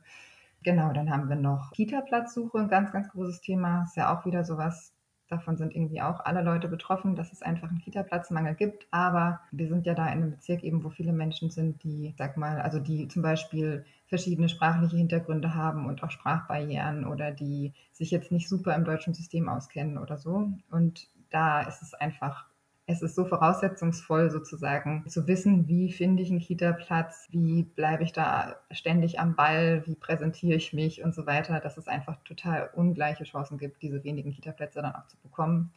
Genau, 0.62 0.92
dann 0.92 1.10
haben 1.10 1.28
wir 1.28 1.36
noch 1.36 1.72
Kita-Platzsuche, 1.72 2.58
ein 2.58 2.68
ganz, 2.68 2.92
ganz 2.92 3.08
großes 3.08 3.40
Thema. 3.40 3.84
Ist 3.84 3.96
ja 3.96 4.14
auch 4.14 4.26
wieder 4.26 4.44
sowas, 4.44 4.92
davon 5.28 5.56
sind 5.56 5.74
irgendwie 5.74 6.02
auch 6.02 6.20
alle 6.20 6.42
Leute 6.42 6.68
betroffen, 6.68 7.16
dass 7.16 7.32
es 7.32 7.40
einfach 7.40 7.68
einen 7.70 7.78
Kita-Platzmangel 7.78 8.54
gibt. 8.56 8.86
Aber 8.90 9.40
wir 9.52 9.68
sind 9.68 9.86
ja 9.86 9.94
da 9.94 10.06
in 10.06 10.12
einem 10.22 10.30
Bezirk 10.32 10.62
eben, 10.62 10.84
wo 10.84 10.90
viele 10.90 11.12
Menschen 11.12 11.50
sind, 11.50 11.82
die, 11.82 12.14
sag 12.18 12.36
mal, 12.36 12.60
also 12.60 12.78
die 12.78 13.08
zum 13.08 13.22
Beispiel 13.22 13.86
verschiedene 14.06 14.48
sprachliche 14.50 14.96
Hintergründe 14.96 15.54
haben 15.54 15.86
und 15.86 16.02
auch 16.02 16.10
Sprachbarrieren 16.10 17.06
oder 17.06 17.30
die 17.30 17.72
sich 17.92 18.10
jetzt 18.10 18.32
nicht 18.32 18.48
super 18.48 18.74
im 18.74 18.84
deutschen 18.84 19.14
System 19.14 19.48
auskennen 19.48 19.96
oder 19.96 20.18
so. 20.18 20.50
Und 20.70 21.08
da 21.30 21.62
ist 21.62 21.80
es 21.80 21.94
einfach 21.94 22.49
es 22.90 23.02
ist 23.02 23.14
so 23.14 23.24
voraussetzungsvoll 23.24 24.30
sozusagen 24.30 25.08
zu 25.08 25.28
wissen, 25.28 25.68
wie 25.68 25.92
finde 25.92 26.22
ich 26.22 26.30
einen 26.30 26.40
Kita-Platz, 26.40 27.28
wie 27.30 27.62
bleibe 27.62 28.02
ich 28.02 28.12
da 28.12 28.56
ständig 28.72 29.20
am 29.20 29.36
Ball, 29.36 29.86
wie 29.86 29.94
präsentiere 29.94 30.56
ich 30.56 30.72
mich 30.72 31.04
und 31.04 31.14
so 31.14 31.24
weiter, 31.24 31.60
dass 31.60 31.76
es 31.76 31.86
einfach 31.86 32.16
total 32.24 32.70
ungleiche 32.74 33.24
Chancen 33.24 33.58
gibt, 33.58 33.82
diese 33.82 34.02
wenigen 34.02 34.32
Kita-Plätze 34.32 34.82
dann 34.82 34.94
auch 34.94 35.06
zu 35.06 35.16
bekommen. 35.18 35.72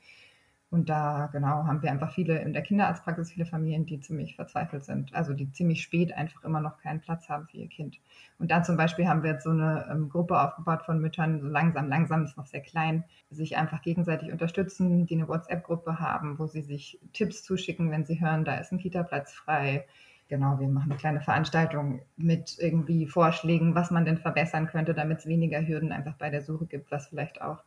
Und 0.74 0.90
da, 0.90 1.30
genau, 1.32 1.68
haben 1.68 1.84
wir 1.84 1.92
einfach 1.92 2.12
viele 2.12 2.40
in 2.40 2.52
der 2.52 2.64
Kinderarztpraxis, 2.64 3.32
viele 3.32 3.46
Familien, 3.46 3.86
die 3.86 4.00
ziemlich 4.00 4.36
verzweifelt 4.36 4.84
sind, 4.84 5.14
also 5.14 5.34
die 5.36 5.52
ziemlich 5.52 5.84
spät 5.84 6.12
einfach 6.18 6.44
immer 6.44 6.62
noch 6.62 6.80
keinen 6.80 7.00
Platz 7.00 7.30
haben 7.30 7.46
für 7.46 7.58
ihr 7.58 7.68
Kind. 7.68 8.00
Und 8.40 8.50
da 8.50 8.64
zum 8.64 8.76
Beispiel 8.76 9.08
haben 9.08 9.22
wir 9.22 9.34
jetzt 9.34 9.44
so 9.44 9.52
eine 9.52 9.88
ähm, 9.92 10.10
Gruppe 10.10 10.42
aufgebaut 10.42 10.82
von 10.82 11.00
Müttern, 11.00 11.42
so 11.42 11.48
langsam, 11.48 11.90
langsam, 11.90 12.24
ist 12.24 12.38
noch 12.38 12.48
sehr 12.48 12.62
klein, 12.62 13.04
sich 13.30 13.56
einfach 13.56 13.84
gegenseitig 13.84 14.32
unterstützen, 14.32 15.06
die 15.06 15.14
eine 15.14 15.28
WhatsApp-Gruppe 15.28 16.00
haben, 16.00 16.40
wo 16.40 16.48
sie 16.48 16.64
sich 16.64 17.00
Tipps 17.14 17.44
zuschicken, 17.44 17.92
wenn 17.92 18.06
sie 18.06 18.20
hören, 18.20 18.44
da 18.44 18.56
ist 18.56 18.72
ein 18.72 18.80
Kita-Platz 18.80 19.32
frei. 19.32 19.86
Genau, 20.28 20.60
wir 20.60 20.70
machen 20.70 20.90
eine 20.90 21.00
kleine 21.00 21.22
Veranstaltung 21.22 22.02
mit 22.18 22.58
irgendwie 22.58 23.06
Vorschlägen, 23.06 23.76
was 23.76 23.92
man 23.92 24.06
denn 24.06 24.18
verbessern 24.18 24.66
könnte, 24.66 24.96
damit 24.96 25.20
es 25.20 25.28
weniger 25.28 25.62
Hürden 25.62 25.92
einfach 25.92 26.16
bei 26.16 26.32
der 26.32 26.42
Suche 26.42 26.66
gibt, 26.66 26.90
was 26.90 27.10
vielleicht 27.10 27.44
auch 27.44 27.64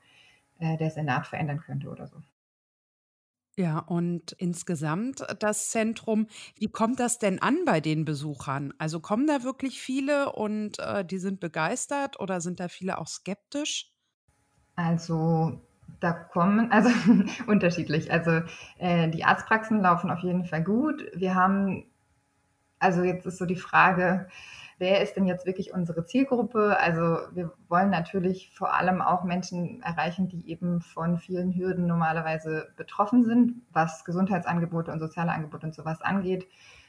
äh, 0.58 0.76
der 0.76 0.90
Senat 0.90 1.28
verändern 1.28 1.60
könnte 1.60 1.88
oder 1.88 2.08
so. 2.08 2.20
Ja, 3.58 3.78
und 3.78 4.32
insgesamt 4.32 5.24
das 5.40 5.70
Zentrum, 5.70 6.26
wie 6.58 6.68
kommt 6.68 7.00
das 7.00 7.18
denn 7.18 7.40
an 7.40 7.64
bei 7.64 7.80
den 7.80 8.04
Besuchern? 8.04 8.74
Also 8.78 9.00
kommen 9.00 9.26
da 9.26 9.42
wirklich 9.44 9.80
viele 9.80 10.32
und 10.32 10.78
äh, 10.78 11.04
die 11.06 11.18
sind 11.18 11.40
begeistert 11.40 12.20
oder 12.20 12.40
sind 12.42 12.60
da 12.60 12.68
viele 12.68 12.98
auch 12.98 13.08
skeptisch? 13.08 13.92
Also 14.74 15.60
da 16.00 16.12
kommen, 16.12 16.70
also 16.70 16.90
unterschiedlich. 17.46 18.12
Also 18.12 18.42
äh, 18.78 19.08
die 19.08 19.24
Arztpraxen 19.24 19.80
laufen 19.80 20.10
auf 20.10 20.20
jeden 20.20 20.44
Fall 20.44 20.62
gut. 20.62 21.04
Wir 21.14 21.34
haben, 21.34 21.86
also 22.78 23.02
jetzt 23.02 23.26
ist 23.26 23.38
so 23.38 23.46
die 23.46 23.56
Frage, 23.56 24.28
wer 24.78 25.00
ist 25.02 25.14
denn 25.16 25.26
jetzt 25.26 25.46
wirklich 25.46 25.72
unsere 25.72 26.04
Zielgruppe? 26.04 26.78
Also 26.78 27.18
wir 27.32 27.52
wollen 27.68 27.90
natürlich 27.90 28.52
vor 28.54 28.74
allem 28.74 29.00
auch 29.00 29.24
Menschen 29.24 29.82
erreichen, 29.82 30.28
die 30.28 30.48
eben 30.50 30.80
von 30.80 31.18
vielen 31.18 31.54
Hürden 31.54 31.86
normalerweise 31.86 32.68
betroffen 32.76 33.24
sind, 33.24 33.62
was 33.72 34.04
Gesundheitsangebote 34.04 34.92
und 34.92 35.00
soziale 35.00 35.32
Angebote 35.32 35.66
und 35.66 35.74
sowas 35.74 36.02
angeht 36.02 36.46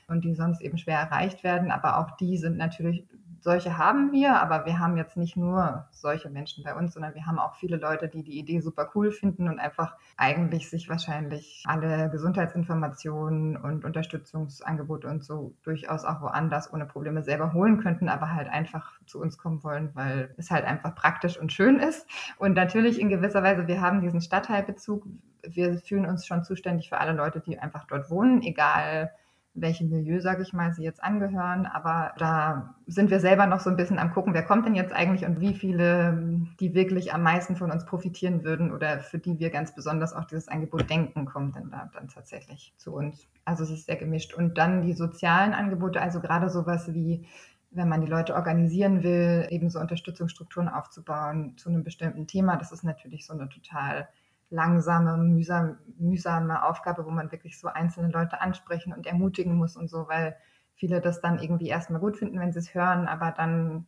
und 0.08 0.24
die 0.26 0.36
sonst 0.36 0.62
eben 0.62 0.78
schwer 0.78 1.00
erreicht 1.00 1.44
werden. 1.44 1.72
Aber 1.72 2.00
auch 2.00 2.12
die 2.18 2.38
sind 2.38 2.58
natürlich 2.58 3.06
solche 3.48 3.78
haben 3.78 4.12
wir, 4.12 4.42
aber 4.42 4.66
wir 4.66 4.78
haben 4.78 4.98
jetzt 4.98 5.16
nicht 5.16 5.38
nur 5.38 5.88
solche 5.92 6.30
Menschen 6.30 6.66
bei 6.66 6.76
uns, 6.76 6.94
sondern 6.94 7.16
wir 7.16 7.26
haben 7.26 7.40
auch 7.40 7.56
viele 7.56 7.78
Leute, 7.78 8.10
die 8.10 8.22
die 8.22 8.38
Idee 8.38 8.60
super 8.60 8.90
cool 8.94 9.10
finden 9.10 9.48
und 9.48 9.58
einfach 9.58 9.96
eigentlich 10.18 10.70
sich 10.70 10.90
wahrscheinlich 10.90 11.64
alle 11.66 12.10
Gesundheitsinformationen 12.10 13.56
und 13.56 13.86
Unterstützungsangebote 13.86 15.08
und 15.08 15.24
so 15.24 15.56
durchaus 15.64 16.04
auch 16.04 16.20
woanders 16.20 16.74
ohne 16.74 16.86
Probleme 16.86 17.24
selber 17.24 17.54
holen 17.54 17.80
könnten, 17.80 18.10
aber 18.10 18.34
halt 18.34 18.50
einfach 18.50 19.00
zu 19.06 19.22
uns 19.22 19.38
kommen 19.38 19.64
wollen, 19.64 19.92
weil 19.94 20.36
es 20.36 20.52
halt 20.52 20.66
einfach 20.66 20.94
praktisch 20.94 21.40
und 21.40 21.54
schön 21.54 21.80
ist. 21.80 22.06
Und 22.38 22.54
natürlich 22.54 23.00
in 23.00 23.08
gewisser 23.08 23.44
Weise, 23.44 23.66
wir 23.66 23.80
haben 23.80 24.02
diesen 24.02 24.20
Stadtteilbezug. 24.20 25.08
Wir 25.48 25.78
fühlen 25.78 26.06
uns 26.06 26.28
schon 26.28 26.44
zuständig 26.44 26.90
für 26.90 26.98
alle 26.98 27.14
Leute, 27.14 27.40
die 27.40 27.58
einfach 27.58 27.86
dort 27.88 28.10
wohnen, 28.10 28.42
egal 28.42 29.14
welchem 29.62 29.90
Milieu, 29.90 30.20
sage 30.20 30.44
ich 30.44 30.54
mal, 30.54 30.74
sie 30.74 30.84
jetzt 30.84 31.04
angehören. 31.04 31.66
Aber 31.66 32.14
da 32.18 32.76
sind 32.86 33.10
wir 33.10 33.20
selber 33.20 33.46
noch 33.46 33.60
so 33.60 33.70
ein 33.70 33.78
bisschen 33.78 34.00
am 34.00 34.12
gucken, 34.12 34.34
wer 34.34 34.44
kommt 34.44 34.66
denn 34.66 34.76
jetzt 34.76 34.94
eigentlich 34.94 35.26
und 35.26 35.40
wie 35.40 35.54
viele, 35.54 36.46
die 36.60 36.74
wirklich 36.74 37.14
am 37.14 37.24
meisten 37.24 37.56
von 37.56 37.72
uns 37.72 37.86
profitieren 37.86 38.44
würden 38.44 38.72
oder 38.72 39.00
für 39.00 39.20
die 39.20 39.40
wir 39.40 39.50
ganz 39.50 39.74
besonders 39.74 40.14
auch 40.14 40.26
dieses 40.26 40.48
Angebot 40.48 40.90
denken, 40.90 41.26
kommen 41.26 41.52
denn 41.52 41.70
da 41.70 41.90
dann 41.94 42.08
tatsächlich 42.08 42.74
zu 42.78 42.94
uns. 42.94 43.28
Also 43.46 43.64
es 43.64 43.72
ist 43.72 43.86
sehr 43.86 43.98
gemischt. 43.98 44.34
Und 44.34 44.58
dann 44.58 44.82
die 44.82 44.94
sozialen 44.94 45.54
Angebote, 45.54 46.02
also 46.02 46.20
gerade 46.20 46.50
sowas 46.50 46.94
wie 46.94 47.26
wenn 47.72 47.90
man 47.90 48.02
die 48.02 48.08
Leute 48.08 48.34
organisieren 48.34 49.04
will, 49.04 49.46
eben 49.50 49.70
so 49.70 49.80
Unterstützungsstrukturen 49.80 50.70
aufzubauen 50.70 51.58
zu 51.58 51.70
einem 51.70 51.84
bestimmten 51.84 52.26
Thema, 52.26 52.56
das 52.56 52.72
ist 52.72 52.84
natürlich 52.84 53.26
so 53.26 53.34
eine 53.34 53.50
total 53.50 54.08
langsame, 54.50 55.18
mühsam, 55.18 55.78
mühsame 55.98 56.64
Aufgabe, 56.64 57.06
wo 57.06 57.12
man 57.12 57.32
wirklich 57.32 57.60
so 57.60 57.68
einzelne 57.68 58.10
Leute 58.10 58.42
ansprechen 58.42 58.94
und 58.94 59.06
ermutigen 59.08 59.56
muss 59.56 59.76
und 59.78 59.90
so, 59.90 60.08
weil 60.08 60.36
viele 60.76 61.02
das 61.02 61.22
dann 61.22 61.40
irgendwie 61.40 61.68
erstmal 61.68 62.00
gut 62.00 62.18
finden, 62.18 62.40
wenn 62.40 62.54
sie 62.54 62.60
es 62.60 62.74
hören, 62.74 63.08
aber 63.08 63.32
dann 63.32 63.88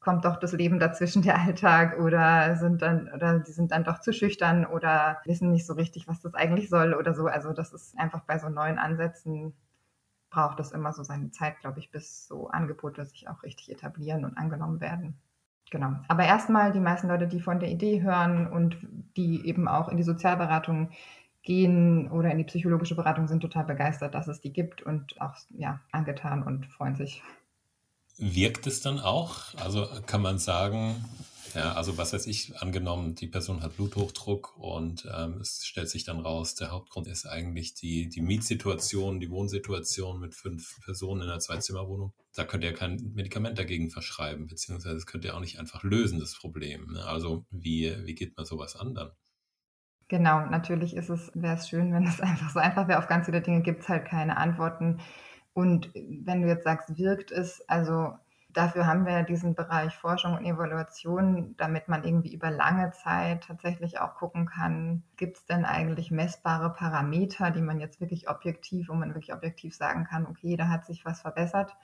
kommt 0.00 0.24
doch 0.24 0.36
das 0.38 0.52
Leben 0.52 0.78
dazwischen, 0.80 1.22
der 1.22 1.38
Alltag 1.40 1.98
oder 1.98 2.56
sind 2.56 2.82
dann 2.82 3.08
oder 3.14 3.38
die 3.40 3.52
sind 3.52 3.72
dann 3.72 3.84
doch 3.84 4.00
zu 4.00 4.12
schüchtern 4.12 4.66
oder 4.66 5.20
wissen 5.24 5.50
nicht 5.50 5.66
so 5.66 5.74
richtig, 5.74 6.08
was 6.08 6.20
das 6.20 6.34
eigentlich 6.34 6.68
soll 6.70 6.94
oder 6.94 7.14
so. 7.14 7.26
Also 7.26 7.52
das 7.52 7.72
ist 7.72 7.98
einfach 7.98 8.22
bei 8.24 8.38
so 8.38 8.48
neuen 8.48 8.78
Ansätzen 8.78 9.54
braucht 10.30 10.60
es 10.60 10.72
immer 10.72 10.92
so 10.92 11.02
seine 11.04 11.30
Zeit, 11.30 11.60
glaube 11.60 11.78
ich, 11.80 11.90
bis 11.90 12.26
so 12.26 12.48
Angebote 12.48 13.04
sich 13.04 13.28
auch 13.28 13.42
richtig 13.44 13.70
etablieren 13.70 14.24
und 14.24 14.36
angenommen 14.38 14.80
werden. 14.80 15.20
Genau. 15.72 15.94
Aber 16.06 16.24
erstmal 16.24 16.70
die 16.70 16.80
meisten 16.80 17.08
Leute, 17.08 17.26
die 17.26 17.40
von 17.40 17.58
der 17.58 17.70
Idee 17.70 18.02
hören 18.02 18.46
und 18.46 18.76
die 19.16 19.46
eben 19.46 19.68
auch 19.68 19.88
in 19.88 19.96
die 19.96 20.02
Sozialberatung 20.02 20.90
gehen 21.42 22.10
oder 22.10 22.30
in 22.30 22.36
die 22.36 22.44
psychologische 22.44 22.94
Beratung, 22.94 23.26
sind 23.26 23.40
total 23.40 23.64
begeistert, 23.64 24.14
dass 24.14 24.28
es 24.28 24.42
die 24.42 24.52
gibt 24.52 24.82
und 24.82 25.18
auch 25.18 25.34
ja, 25.56 25.80
angetan 25.90 26.42
und 26.42 26.66
freuen 26.66 26.94
sich. 26.94 27.22
Wirkt 28.18 28.66
es 28.66 28.80
dann 28.80 29.00
auch? 29.00 29.54
Also 29.56 29.88
kann 30.06 30.22
man 30.22 30.38
sagen, 30.38 31.04
ja, 31.54 31.72
also 31.72 31.98
was 31.98 32.12
weiß 32.12 32.26
ich, 32.26 32.56
angenommen, 32.60 33.14
die 33.14 33.26
Person 33.26 33.62
hat 33.62 33.76
Bluthochdruck 33.76 34.56
und 34.56 35.06
ähm, 35.14 35.38
es 35.40 35.64
stellt 35.64 35.90
sich 35.90 36.04
dann 36.04 36.20
raus, 36.20 36.54
der 36.54 36.70
Hauptgrund 36.70 37.06
ist 37.06 37.26
eigentlich 37.26 37.74
die, 37.74 38.08
die 38.08 38.22
Mietsituation, 38.22 39.20
die 39.20 39.30
Wohnsituation 39.30 40.18
mit 40.18 40.34
fünf 40.34 40.80
Personen 40.84 41.22
in 41.22 41.28
einer 41.28 41.40
Zweizimmerwohnung. 41.40 42.14
Da 42.34 42.44
könnt 42.44 42.64
ihr 42.64 42.72
kein 42.72 43.12
Medikament 43.14 43.58
dagegen 43.58 43.90
verschreiben, 43.90 44.46
beziehungsweise 44.46 44.94
das 44.94 45.06
könnt 45.06 45.24
ihr 45.24 45.36
auch 45.36 45.40
nicht 45.40 45.58
einfach 45.58 45.82
lösen, 45.82 46.20
das 46.20 46.34
Problem. 46.34 46.92
Ne? 46.92 47.04
Also 47.04 47.44
wie, 47.50 47.94
wie 48.06 48.14
geht 48.14 48.36
man 48.36 48.46
sowas 48.46 48.76
an 48.76 48.94
dann? 48.94 49.10
Genau, 50.08 50.44
natürlich 50.46 50.94
ist 50.94 51.10
es, 51.10 51.30
wäre 51.34 51.56
es 51.56 51.68
schön, 51.68 51.92
wenn 51.92 52.06
es 52.06 52.20
einfach 52.22 52.50
so 52.50 52.60
einfach 52.60 52.88
wäre. 52.88 52.98
Auf 52.98 53.08
ganz 53.08 53.26
viele 53.26 53.42
Dinge 53.42 53.62
gibt 53.62 53.82
es 53.82 53.88
halt 53.88 54.06
keine 54.06 54.36
Antworten. 54.38 55.00
Und 55.54 55.90
wenn 55.94 56.42
du 56.42 56.48
jetzt 56.48 56.64
sagst, 56.64 56.96
wirkt 56.96 57.30
es, 57.30 57.66
also 57.68 58.14
Dafür 58.52 58.86
haben 58.86 59.06
wir 59.06 59.22
diesen 59.22 59.54
Bereich 59.54 59.96
Forschung 59.96 60.36
und 60.36 60.44
Evaluation, 60.44 61.54
damit 61.56 61.88
man 61.88 62.04
irgendwie 62.04 62.34
über 62.34 62.50
lange 62.50 62.90
Zeit 62.90 63.44
tatsächlich 63.44 63.98
auch 63.98 64.14
gucken 64.14 64.44
kann, 64.44 65.04
gibt 65.16 65.38
es 65.38 65.46
denn 65.46 65.64
eigentlich 65.64 66.10
messbare 66.10 66.70
Parameter, 66.70 67.50
die 67.50 67.62
man 67.62 67.80
jetzt 67.80 68.00
wirklich 68.00 68.28
objektiv, 68.28 68.90
wo 68.90 68.94
man 68.94 69.14
wirklich 69.14 69.32
objektiv 69.32 69.74
sagen 69.74 70.04
kann, 70.04 70.26
okay, 70.26 70.56
da 70.56 70.68
hat 70.68 70.84
sich 70.84 71.04
was 71.06 71.22
verbessert. 71.22 71.74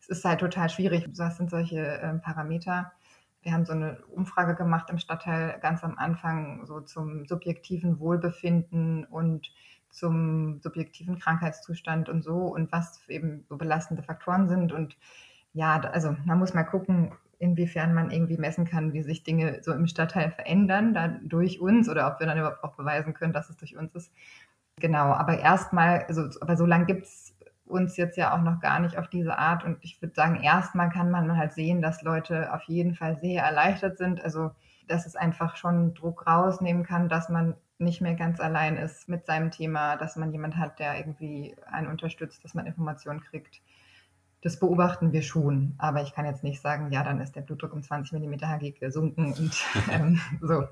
Es 0.00 0.08
ist 0.08 0.24
halt 0.24 0.40
total 0.40 0.68
schwierig. 0.68 1.08
Was 1.16 1.38
sind 1.38 1.48
solche 1.48 1.80
äh, 1.80 2.18
Parameter? 2.18 2.92
Wir 3.40 3.52
haben 3.52 3.64
so 3.64 3.72
eine 3.72 3.98
Umfrage 4.08 4.54
gemacht 4.54 4.90
im 4.90 4.98
Stadtteil 4.98 5.58
ganz 5.60 5.82
am 5.82 5.96
Anfang 5.96 6.66
so 6.66 6.80
zum 6.80 7.24
subjektiven 7.26 8.00
Wohlbefinden 8.00 9.06
und 9.06 9.50
zum 9.90 10.60
subjektiven 10.60 11.18
Krankheitszustand 11.18 12.08
und 12.08 12.22
so 12.22 12.36
und 12.46 12.70
was 12.72 13.00
eben 13.08 13.44
so 13.48 13.56
belastende 13.56 14.02
Faktoren 14.02 14.48
sind 14.48 14.72
und 14.72 14.96
ja, 15.52 15.80
also 15.80 16.14
man 16.24 16.38
muss 16.38 16.54
mal 16.54 16.64
gucken, 16.64 17.12
inwiefern 17.38 17.94
man 17.94 18.10
irgendwie 18.10 18.36
messen 18.36 18.64
kann, 18.64 18.92
wie 18.92 19.02
sich 19.02 19.22
Dinge 19.22 19.60
so 19.62 19.72
im 19.72 19.86
Stadtteil 19.86 20.30
verändern, 20.30 20.92
da 20.94 21.08
durch 21.22 21.60
uns 21.60 21.88
oder 21.88 22.06
ob 22.06 22.20
wir 22.20 22.26
dann 22.26 22.38
überhaupt 22.38 22.64
auch 22.64 22.76
beweisen 22.76 23.14
können, 23.14 23.32
dass 23.32 23.48
es 23.48 23.56
durch 23.56 23.76
uns 23.76 23.94
ist. 23.94 24.12
Genau, 24.76 25.12
aber 25.12 25.38
erstmal, 25.38 26.04
also, 26.08 26.28
aber 26.40 26.56
so 26.56 26.66
lange 26.66 26.86
gibt 26.86 27.06
es 27.06 27.34
uns 27.66 27.96
jetzt 27.96 28.16
ja 28.16 28.34
auch 28.34 28.42
noch 28.42 28.60
gar 28.60 28.80
nicht 28.80 28.96
auf 28.96 29.08
diese 29.08 29.38
Art. 29.38 29.64
Und 29.64 29.78
ich 29.82 30.00
würde 30.00 30.14
sagen, 30.14 30.42
erstmal 30.42 30.90
kann 30.90 31.10
man 31.10 31.36
halt 31.36 31.52
sehen, 31.52 31.82
dass 31.82 32.02
Leute 32.02 32.52
auf 32.52 32.62
jeden 32.64 32.94
Fall 32.94 33.18
sehr 33.18 33.42
erleichtert 33.42 33.98
sind. 33.98 34.22
Also, 34.22 34.50
dass 34.86 35.06
es 35.06 35.16
einfach 35.16 35.56
schon 35.56 35.94
Druck 35.94 36.26
rausnehmen 36.26 36.82
kann, 36.82 37.08
dass 37.08 37.28
man 37.28 37.54
nicht 37.78 38.00
mehr 38.00 38.14
ganz 38.14 38.40
allein 38.40 38.76
ist 38.76 39.08
mit 39.08 39.26
seinem 39.26 39.50
Thema, 39.50 39.96
dass 39.96 40.16
man 40.16 40.32
jemand 40.32 40.56
hat, 40.56 40.78
der 40.78 40.98
irgendwie 40.98 41.54
einen 41.66 41.88
unterstützt, 41.88 42.44
dass 42.44 42.54
man 42.54 42.66
Informationen 42.66 43.20
kriegt. 43.20 43.60
Das 44.42 44.58
beobachten 44.58 45.12
wir 45.12 45.22
schon, 45.22 45.74
aber 45.78 46.02
ich 46.02 46.14
kann 46.14 46.26
jetzt 46.26 46.44
nicht 46.44 46.60
sagen, 46.60 46.92
ja, 46.92 47.02
dann 47.02 47.20
ist 47.20 47.34
der 47.34 47.42
Blutdruck 47.42 47.72
um 47.72 47.82
20 47.82 48.18
mm 48.20 48.34
Hg 48.40 48.78
gesunken 48.78 49.32
und 49.32 49.64
ähm, 49.90 50.20
so. 50.40 50.64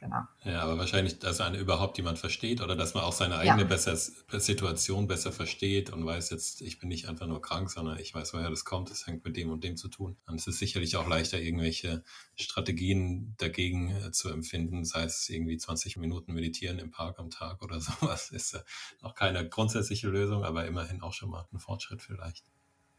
Genau. 0.00 0.22
Ja, 0.44 0.60
aber 0.60 0.78
wahrscheinlich, 0.78 1.18
dass 1.18 1.40
einen 1.40 1.56
überhaupt 1.56 1.96
jemand 1.96 2.20
versteht 2.20 2.60
oder 2.60 2.76
dass 2.76 2.94
man 2.94 3.02
auch 3.02 3.12
seine 3.12 3.36
eigene 3.36 3.62
ja. 3.62 3.68
besser, 3.68 3.96
Situation 3.96 5.08
besser 5.08 5.32
versteht 5.32 5.90
und 5.90 6.06
weiß 6.06 6.30
jetzt, 6.30 6.62
ich 6.62 6.78
bin 6.78 6.88
nicht 6.88 7.08
einfach 7.08 7.26
nur 7.26 7.42
krank, 7.42 7.68
sondern 7.68 7.98
ich 7.98 8.14
weiß, 8.14 8.32
woher 8.32 8.48
das 8.48 8.64
kommt. 8.64 8.90
Das 8.90 9.08
hängt 9.08 9.24
mit 9.24 9.36
dem 9.36 9.50
und 9.50 9.64
dem 9.64 9.76
zu 9.76 9.88
tun. 9.88 10.16
Und 10.26 10.36
es 10.36 10.46
ist 10.46 10.60
sicherlich 10.60 10.94
auch 10.94 11.08
leichter, 11.08 11.40
irgendwelche 11.40 12.04
Strategien 12.36 13.34
dagegen 13.38 13.90
äh, 13.90 14.12
zu 14.12 14.28
empfinden, 14.28 14.84
sei 14.84 15.02
es 15.02 15.28
irgendwie 15.28 15.56
20 15.56 15.96
Minuten 15.96 16.32
meditieren 16.32 16.78
im 16.78 16.92
Park 16.92 17.18
am 17.18 17.30
Tag 17.30 17.60
oder 17.60 17.80
sowas. 17.80 18.30
Ist 18.30 18.62
auch 19.02 19.16
keine 19.16 19.48
grundsätzliche 19.48 20.08
Lösung, 20.08 20.44
aber 20.44 20.64
immerhin 20.66 21.02
auch 21.02 21.12
schon 21.12 21.30
mal 21.30 21.44
ein 21.52 21.58
Fortschritt 21.58 22.02
vielleicht. 22.02 22.44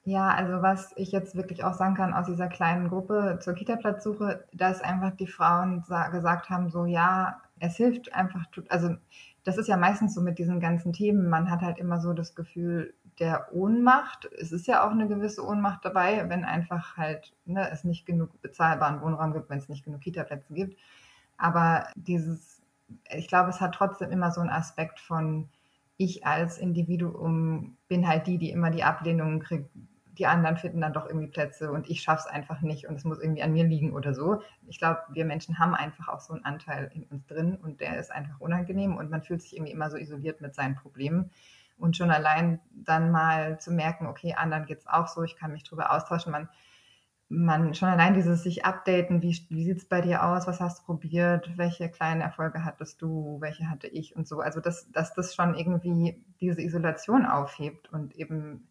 Ja, 0.05 0.29
also 0.29 0.61
was 0.61 0.91
ich 0.95 1.11
jetzt 1.11 1.35
wirklich 1.35 1.63
auch 1.63 1.73
sagen 1.73 1.95
kann 1.95 2.13
aus 2.13 2.25
dieser 2.25 2.47
kleinen 2.47 2.87
Gruppe 2.89 3.37
zur 3.41 3.53
Kita-Platzsuche, 3.53 4.45
dass 4.53 4.81
einfach 4.81 5.11
die 5.11 5.27
Frauen 5.27 5.83
gesagt 6.11 6.49
haben, 6.49 6.69
so 6.69 6.85
ja, 6.85 7.41
es 7.59 7.75
hilft 7.75 8.13
einfach, 8.15 8.45
also 8.69 8.95
das 9.43 9.57
ist 9.57 9.67
ja 9.67 9.77
meistens 9.77 10.13
so 10.15 10.21
mit 10.21 10.39
diesen 10.39 10.59
ganzen 10.59 10.93
Themen, 10.93 11.29
man 11.29 11.51
hat 11.51 11.61
halt 11.61 11.77
immer 11.77 11.99
so 11.99 12.13
das 12.13 12.33
Gefühl 12.33 12.93
der 13.19 13.53
Ohnmacht. 13.53 14.29
Es 14.39 14.51
ist 14.51 14.67
ja 14.67 14.85
auch 14.85 14.91
eine 14.91 15.07
gewisse 15.07 15.45
Ohnmacht 15.45 15.83
dabei, 15.83 16.29
wenn 16.29 16.45
einfach 16.45 16.95
halt 16.97 17.33
ne, 17.45 17.69
es 17.69 17.83
nicht 17.83 18.05
genug 18.05 18.41
bezahlbaren 18.41 19.01
Wohnraum 19.01 19.33
gibt, 19.33 19.49
wenn 19.49 19.59
es 19.59 19.69
nicht 19.69 19.83
genug 19.83 20.01
Kita-Plätze 20.01 20.53
gibt. 20.53 20.77
Aber 21.37 21.87
dieses, 21.95 22.61
ich 23.11 23.27
glaube, 23.27 23.49
es 23.49 23.61
hat 23.61 23.75
trotzdem 23.75 24.11
immer 24.11 24.31
so 24.31 24.41
einen 24.41 24.49
Aspekt 24.49 24.99
von, 24.99 25.49
ich 25.97 26.25
als 26.25 26.57
Individuum 26.57 27.75
bin 27.89 28.07
halt 28.07 28.27
die, 28.27 28.37
die 28.37 28.51
immer 28.51 28.69
die 28.69 28.83
Ablehnungen 28.83 29.41
kriegt, 29.41 29.69
die 30.17 30.27
anderen 30.27 30.57
finden 30.57 30.81
dann 30.81 30.93
doch 30.93 31.07
irgendwie 31.07 31.27
Plätze 31.27 31.71
und 31.71 31.89
ich 31.89 32.01
schaffe 32.01 32.23
es 32.27 32.33
einfach 32.33 32.61
nicht 32.61 32.87
und 32.87 32.95
es 32.95 33.05
muss 33.05 33.19
irgendwie 33.19 33.41
an 33.41 33.53
mir 33.53 33.63
liegen 33.63 33.93
oder 33.93 34.13
so. 34.13 34.41
Ich 34.67 34.77
glaube, 34.77 34.99
wir 35.09 35.25
Menschen 35.25 35.59
haben 35.59 35.73
einfach 35.73 36.09
auch 36.09 36.19
so 36.19 36.33
einen 36.33 36.43
Anteil 36.45 36.91
in 36.93 37.03
uns 37.03 37.25
drin 37.25 37.57
und 37.61 37.79
der 37.79 37.97
ist 37.99 38.11
einfach 38.11 38.39
unangenehm 38.39 38.97
und 38.97 39.09
man 39.09 39.23
fühlt 39.23 39.41
sich 39.41 39.55
irgendwie 39.55 39.71
immer 39.71 39.89
so 39.89 39.97
isoliert 39.97 40.41
mit 40.41 40.55
seinen 40.55 40.75
Problemen. 40.75 41.31
Und 41.77 41.95
schon 41.95 42.11
allein 42.11 42.59
dann 42.73 43.09
mal 43.09 43.57
zu 43.61 43.71
merken, 43.71 44.07
okay, 44.07 44.33
anderen 44.33 44.65
geht 44.65 44.79
es 44.79 44.87
auch 44.87 45.07
so, 45.07 45.23
ich 45.23 45.37
kann 45.37 45.53
mich 45.53 45.63
darüber 45.63 45.93
austauschen. 45.93 46.33
Man, 46.33 46.49
man 47.29 47.75
schon 47.75 47.89
allein 47.89 48.15
dieses 48.15 48.41
sich 48.41 48.65
updaten, 48.65 49.21
wie, 49.21 49.39
wie 49.49 49.63
sieht 49.63 49.77
es 49.77 49.85
bei 49.85 50.01
dir 50.01 50.23
aus, 50.23 50.47
was 50.47 50.59
hast 50.59 50.79
du 50.79 50.85
probiert, 50.85 51.57
welche 51.57 51.87
kleinen 51.89 52.21
Erfolge 52.21 52.65
hattest 52.65 53.01
du, 53.03 53.37
welche 53.39 53.69
hatte 53.69 53.87
ich 53.87 54.15
und 54.15 54.27
so. 54.27 54.39
Also 54.39 54.59
dass, 54.59 54.91
dass 54.91 55.13
das 55.13 55.35
schon 55.35 55.53
irgendwie 55.53 56.23
diese 56.41 56.61
Isolation 56.61 57.27
aufhebt 57.27 57.93
und 57.93 58.15
eben 58.15 58.67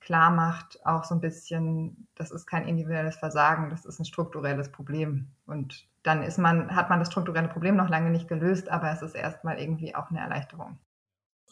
klar 0.00 0.30
macht, 0.30 0.84
auch 0.86 1.04
so 1.04 1.14
ein 1.14 1.20
bisschen, 1.20 2.08
das 2.14 2.30
ist 2.30 2.46
kein 2.46 2.66
individuelles 2.66 3.16
Versagen, 3.16 3.68
das 3.68 3.84
ist 3.84 3.98
ein 3.98 4.06
strukturelles 4.06 4.72
Problem. 4.72 5.28
Und 5.44 5.86
dann 6.02 6.22
ist 6.22 6.38
man, 6.38 6.74
hat 6.74 6.88
man 6.88 7.00
das 7.00 7.08
strukturelle 7.08 7.48
Problem 7.48 7.76
noch 7.76 7.90
lange 7.90 8.08
nicht 8.08 8.28
gelöst, 8.28 8.70
aber 8.70 8.90
es 8.90 9.02
ist 9.02 9.14
erstmal 9.14 9.60
irgendwie 9.60 9.94
auch 9.94 10.08
eine 10.08 10.20
Erleichterung. 10.20 10.78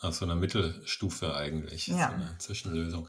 Also 0.01 0.25
eine 0.25 0.35
Mittelstufe 0.35 1.37
eigentlich, 1.37 1.89
ja. 1.89 2.09
so 2.09 2.15
eine 2.15 2.39
Zwischenlösung. 2.39 3.07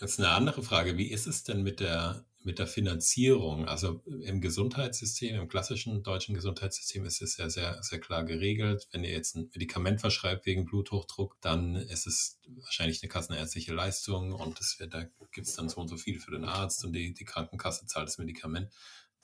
Jetzt 0.00 0.18
eine 0.20 0.30
andere 0.30 0.62
Frage, 0.62 0.96
wie 0.96 1.10
ist 1.10 1.26
es 1.26 1.44
denn 1.44 1.62
mit 1.62 1.80
der 1.80 2.24
mit 2.48 2.58
der 2.58 2.66
Finanzierung. 2.66 3.68
Also 3.68 4.02
im 4.22 4.40
Gesundheitssystem, 4.40 5.36
im 5.36 5.48
klassischen 5.48 6.02
deutschen 6.02 6.34
Gesundheitssystem 6.34 7.04
ist 7.04 7.20
es 7.20 7.36
ja 7.36 7.50
sehr, 7.50 7.82
sehr 7.82 8.00
klar 8.00 8.24
geregelt. 8.24 8.88
Wenn 8.90 9.04
ihr 9.04 9.10
jetzt 9.10 9.36
ein 9.36 9.50
Medikament 9.52 10.00
verschreibt 10.00 10.46
wegen 10.46 10.64
Bluthochdruck, 10.64 11.36
dann 11.42 11.76
ist 11.76 12.06
es 12.06 12.40
wahrscheinlich 12.56 13.02
eine 13.02 13.10
kassenärztliche 13.10 13.74
Leistung 13.74 14.32
und 14.32 14.58
es 14.60 14.80
wird, 14.80 14.94
da 14.94 15.04
gibt 15.30 15.46
es 15.46 15.56
dann 15.56 15.68
so 15.68 15.78
und 15.82 15.88
so 15.88 15.98
viel 15.98 16.18
für 16.18 16.30
den 16.30 16.46
Arzt 16.46 16.86
und 16.86 16.94
die, 16.94 17.12
die 17.12 17.26
Krankenkasse 17.26 17.84
zahlt 17.84 18.08
das 18.08 18.16
Medikament. 18.16 18.72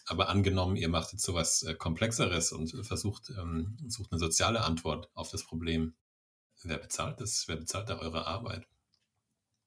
Aber 0.04 0.28
angenommen, 0.28 0.76
ihr 0.76 0.90
macht 0.90 1.12
jetzt 1.12 1.24
sowas 1.24 1.62
äh, 1.62 1.72
Komplexeres 1.74 2.52
und 2.52 2.72
versucht, 2.86 3.30
ähm, 3.30 3.78
sucht 3.88 4.12
eine 4.12 4.18
soziale 4.18 4.60
Antwort 4.60 5.08
auf 5.14 5.30
das 5.30 5.44
Problem. 5.44 5.94
Wer 6.62 6.76
bezahlt 6.76 7.22
das? 7.22 7.44
Wer 7.46 7.56
bezahlt 7.56 7.88
da 7.88 8.00
eure 8.00 8.26
Arbeit? 8.26 8.66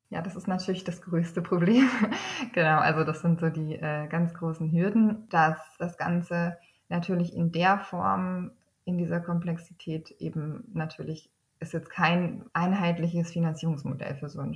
Ja, 0.10 0.22
das 0.22 0.36
ist 0.36 0.48
natürlich 0.48 0.84
das 0.84 1.02
größte 1.02 1.42
Problem. 1.42 1.90
genau, 2.54 2.80
also 2.80 3.04
das 3.04 3.22
sind 3.22 3.40
so 3.40 3.50
die 3.50 3.76
äh, 3.76 4.08
ganz 4.08 4.34
großen 4.34 4.72
Hürden, 4.72 5.28
dass 5.30 5.60
das 5.80 5.98
Ganze 5.98 6.58
natürlich 6.90 7.36
in 7.36 7.52
der 7.52 7.80
Form, 7.80 8.52
in 8.86 8.98
dieser 8.98 9.20
Komplexität 9.20 10.12
eben 10.20 10.64
natürlich 10.74 11.30
es 11.60 11.72
jetzt 11.72 11.90
kein 11.90 12.46
einheitliches 12.54 13.32
Finanzierungsmodell 13.32 14.16
für 14.16 14.30
so 14.30 14.40
ein 14.40 14.56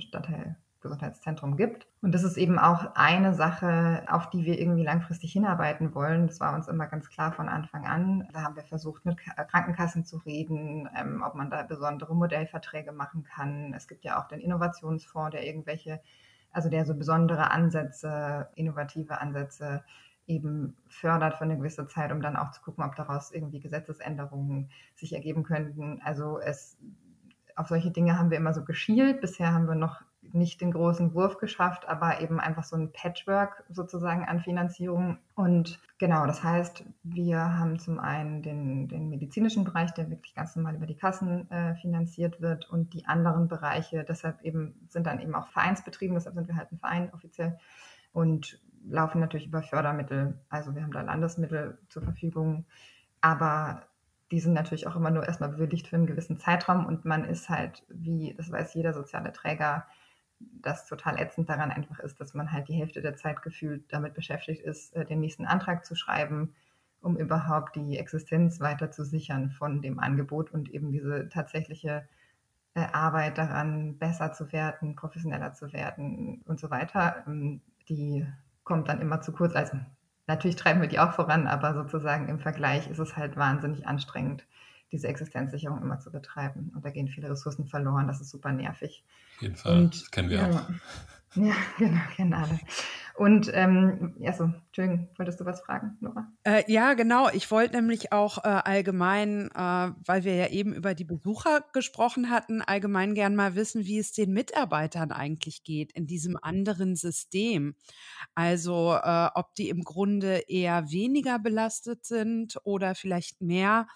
Stadtteilgesundheitszentrum 0.82 1.56
gibt. 1.56 1.86
Und 2.02 2.12
das 2.12 2.24
ist 2.24 2.36
eben 2.36 2.58
auch 2.58 2.94
eine 2.94 3.34
Sache, 3.34 4.04
auf 4.08 4.30
die 4.30 4.44
wir 4.44 4.58
irgendwie 4.58 4.82
langfristig 4.82 5.32
hinarbeiten 5.32 5.94
wollen. 5.94 6.26
Das 6.26 6.40
war 6.40 6.54
uns 6.54 6.68
immer 6.68 6.86
ganz 6.86 7.08
klar 7.08 7.32
von 7.32 7.48
Anfang 7.48 7.86
an. 7.86 8.28
Da 8.32 8.42
haben 8.42 8.56
wir 8.56 8.64
versucht, 8.64 9.04
mit 9.04 9.18
Krankenkassen 9.18 10.04
zu 10.04 10.18
reden, 10.18 10.88
ähm, 10.96 11.22
ob 11.26 11.34
man 11.34 11.50
da 11.50 11.62
besondere 11.62 12.14
Modellverträge 12.14 12.92
machen 12.92 13.22
kann. 13.24 13.72
Es 13.74 13.86
gibt 13.86 14.04
ja 14.04 14.20
auch 14.20 14.28
den 14.28 14.40
Innovationsfonds, 14.40 15.32
der 15.32 15.46
irgendwelche, 15.46 16.00
also 16.50 16.68
der 16.68 16.84
so 16.84 16.94
besondere 16.94 17.50
Ansätze, 17.50 18.48
innovative 18.54 19.20
Ansätze 19.20 19.84
eben 20.26 20.76
fördert 20.88 21.34
für 21.34 21.44
eine 21.44 21.56
gewisse 21.56 21.86
Zeit, 21.86 22.12
um 22.12 22.22
dann 22.22 22.36
auch 22.36 22.52
zu 22.52 22.62
gucken, 22.62 22.84
ob 22.84 22.94
daraus 22.94 23.32
irgendwie 23.32 23.60
Gesetzesänderungen 23.60 24.70
sich 24.94 25.12
ergeben 25.14 25.42
könnten. 25.42 26.00
Also 26.04 26.38
es, 26.38 26.78
auf 27.56 27.68
solche 27.68 27.90
Dinge 27.90 28.18
haben 28.18 28.30
wir 28.30 28.38
immer 28.38 28.54
so 28.54 28.64
geschielt. 28.64 29.20
Bisher 29.20 29.52
haben 29.52 29.66
wir 29.66 29.74
noch 29.74 30.00
nicht 30.34 30.60
den 30.60 30.72
großen 30.72 31.14
Wurf 31.14 31.38
geschafft, 31.38 31.88
aber 31.88 32.20
eben 32.20 32.40
einfach 32.40 32.64
so 32.64 32.76
ein 32.76 32.92
Patchwork 32.92 33.64
sozusagen 33.68 34.24
an 34.24 34.40
Finanzierung. 34.40 35.18
Und 35.34 35.80
genau, 35.98 36.26
das 36.26 36.42
heißt, 36.42 36.84
wir 37.02 37.38
haben 37.58 37.78
zum 37.78 37.98
einen 37.98 38.42
den, 38.42 38.88
den 38.88 39.08
medizinischen 39.08 39.64
Bereich, 39.64 39.92
der 39.92 40.10
wirklich 40.10 40.34
ganz 40.34 40.56
normal 40.56 40.74
über 40.74 40.86
die 40.86 40.96
Kassen 40.96 41.50
äh, 41.50 41.74
finanziert 41.76 42.40
wird 42.40 42.68
und 42.70 42.94
die 42.94 43.06
anderen 43.06 43.48
Bereiche, 43.48 44.04
deshalb 44.04 44.42
eben 44.42 44.74
sind 44.88 45.06
dann 45.06 45.20
eben 45.20 45.34
auch 45.34 45.48
Vereinsbetrieben, 45.48 46.14
deshalb 46.14 46.34
sind 46.34 46.48
wir 46.48 46.56
halt 46.56 46.72
ein 46.72 46.78
Verein 46.78 47.10
offiziell 47.12 47.58
und 48.12 48.60
laufen 48.84 49.20
natürlich 49.20 49.46
über 49.46 49.62
Fördermittel. 49.62 50.40
Also 50.48 50.74
wir 50.74 50.82
haben 50.82 50.92
da 50.92 51.02
Landesmittel 51.02 51.78
zur 51.88 52.02
Verfügung, 52.02 52.64
aber 53.20 53.82
die 54.32 54.40
sind 54.40 54.54
natürlich 54.54 54.86
auch 54.86 54.96
immer 54.96 55.10
nur 55.10 55.26
erstmal 55.26 55.50
bewilligt 55.50 55.88
für 55.88 55.96
einen 55.96 56.06
gewissen 56.06 56.38
Zeitraum 56.38 56.86
und 56.86 57.04
man 57.04 57.24
ist 57.24 57.50
halt, 57.50 57.84
wie 57.88 58.34
das 58.34 58.50
weiß 58.50 58.74
jeder 58.74 58.94
soziale 58.94 59.32
Träger, 59.32 59.86
das 60.60 60.86
total 60.86 61.18
ätzend 61.18 61.48
daran 61.48 61.70
einfach 61.70 61.98
ist, 61.98 62.20
dass 62.20 62.34
man 62.34 62.52
halt 62.52 62.68
die 62.68 62.74
Hälfte 62.74 63.02
der 63.02 63.16
Zeit 63.16 63.42
gefühlt 63.42 63.84
damit 63.92 64.14
beschäftigt 64.14 64.62
ist, 64.62 64.94
äh, 64.94 65.04
den 65.04 65.20
nächsten 65.20 65.46
Antrag 65.46 65.84
zu 65.84 65.94
schreiben, 65.94 66.54
um 67.00 67.16
überhaupt 67.16 67.76
die 67.76 67.98
Existenz 67.98 68.60
weiter 68.60 68.90
zu 68.90 69.04
sichern 69.04 69.50
von 69.50 69.82
dem 69.82 69.98
Angebot 69.98 70.52
und 70.52 70.70
eben 70.70 70.92
diese 70.92 71.28
tatsächliche 71.28 72.08
äh, 72.74 72.86
Arbeit 72.92 73.38
daran, 73.38 73.98
besser 73.98 74.32
zu 74.32 74.52
werden, 74.52 74.96
professioneller 74.96 75.52
zu 75.52 75.72
werden 75.72 76.42
und 76.46 76.60
so 76.60 76.70
weiter, 76.70 77.24
ähm, 77.26 77.60
die 77.88 78.26
kommt 78.64 78.88
dann 78.88 79.00
immer 79.00 79.20
zu 79.20 79.32
kurz. 79.32 79.54
Also 79.54 79.78
natürlich 80.26 80.56
treiben 80.56 80.80
wir 80.80 80.88
die 80.88 81.00
auch 81.00 81.12
voran, 81.12 81.46
aber 81.46 81.74
sozusagen 81.74 82.28
im 82.28 82.38
Vergleich 82.38 82.88
ist 82.88 82.98
es 82.98 83.16
halt 83.16 83.36
wahnsinnig 83.36 83.86
anstrengend, 83.86 84.46
diese 84.92 85.08
Existenzsicherung 85.08 85.80
immer 85.82 85.98
zu 85.98 86.12
betreiben. 86.12 86.70
Und 86.74 86.84
da 86.84 86.90
gehen 86.90 87.08
viele 87.08 87.30
Ressourcen 87.30 87.66
verloren. 87.66 88.06
Das 88.06 88.20
ist 88.20 88.30
super 88.30 88.52
nervig. 88.52 89.02
Auf 89.36 89.42
jeden 89.42 89.56
Fall. 89.56 89.78
Und, 89.78 89.94
das 89.94 90.10
kennen 90.10 90.28
wir 90.30 90.36
ja, 90.36 90.50
auch. 90.50 90.70
Ja, 91.34 91.54
genau, 91.78 92.00
kennen 92.14 92.34
alle. 92.34 92.60
Und 93.14 93.50
ähm, 93.52 94.14
so, 94.36 94.44
Entschuldigung, 94.44 95.08
wolltest 95.16 95.40
du 95.40 95.44
was 95.44 95.60
fragen, 95.60 95.96
Nora? 96.00 96.28
Äh, 96.44 96.64
ja, 96.66 96.94
genau. 96.94 97.28
Ich 97.30 97.50
wollte 97.50 97.76
nämlich 97.76 98.12
auch 98.12 98.38
äh, 98.38 98.48
allgemein, 98.48 99.50
äh, 99.54 99.92
weil 100.04 100.24
wir 100.24 100.34
ja 100.34 100.48
eben 100.48 100.72
über 100.72 100.94
die 100.94 101.04
Besucher 101.04 101.64
gesprochen 101.72 102.30
hatten, 102.30 102.62
allgemein 102.62 103.14
gern 103.14 103.36
mal 103.36 103.54
wissen, 103.54 103.84
wie 103.84 103.98
es 103.98 104.12
den 104.12 104.32
Mitarbeitern 104.32 105.12
eigentlich 105.12 105.62
geht 105.62 105.92
in 105.92 106.06
diesem 106.06 106.38
anderen 106.40 106.96
System. 106.96 107.74
Also 108.34 108.94
äh, 108.94 109.28
ob 109.34 109.54
die 109.56 109.68
im 109.68 109.84
Grunde 109.84 110.44
eher 110.48 110.90
weniger 110.90 111.38
belastet 111.38 112.06
sind 112.06 112.58
oder 112.64 112.94
vielleicht 112.94 113.42
mehr, 113.42 113.86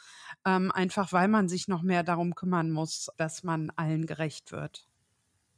ähm, 0.44 0.70
einfach 0.73 1.12
weil 1.12 1.28
man 1.28 1.49
sich 1.49 1.68
noch 1.68 1.82
mehr 1.82 2.02
darum 2.02 2.35
kümmern 2.35 2.70
muss, 2.70 3.11
dass 3.16 3.42
man 3.42 3.70
allen 3.76 4.06
gerecht 4.06 4.52
wird. 4.52 4.87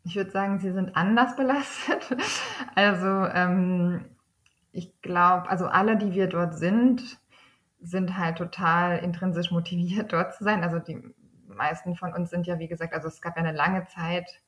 Ich 0.05 0.17
würde 0.17 0.31
sagen, 0.31 0.59
sie 0.59 0.73
sind 0.73 0.97
anders 0.97 1.37
belastet. 1.37 2.17
Also 2.75 3.07
ähm, 3.07 4.05
ich 4.71 5.01
glaube, 5.03 5.51
also 5.51 5.67
alle, 5.67 5.97
die 5.97 6.13
wir 6.13 6.29
dort 6.29 6.55
sind, 6.55 7.19
sind 7.81 8.17
halt 8.17 8.39
total 8.39 8.99
intrinsisch 8.99 9.51
motiviert, 9.51 10.13
dort 10.13 10.35
zu 10.35 10.45
sein. 10.45 10.63
Also 10.63 10.79
die 10.79 11.03
meisten 11.47 11.97
von 11.97 12.13
uns 12.13 12.31
sind 12.31 12.47
ja, 12.47 12.59
wie 12.59 12.69
gesagt, 12.69 12.95
also 12.95 13.09
es 13.09 13.21
gab 13.21 13.37
ja 13.37 13.43
eine 13.43 13.57
lange 13.57 13.87
Zeit, 13.87 14.41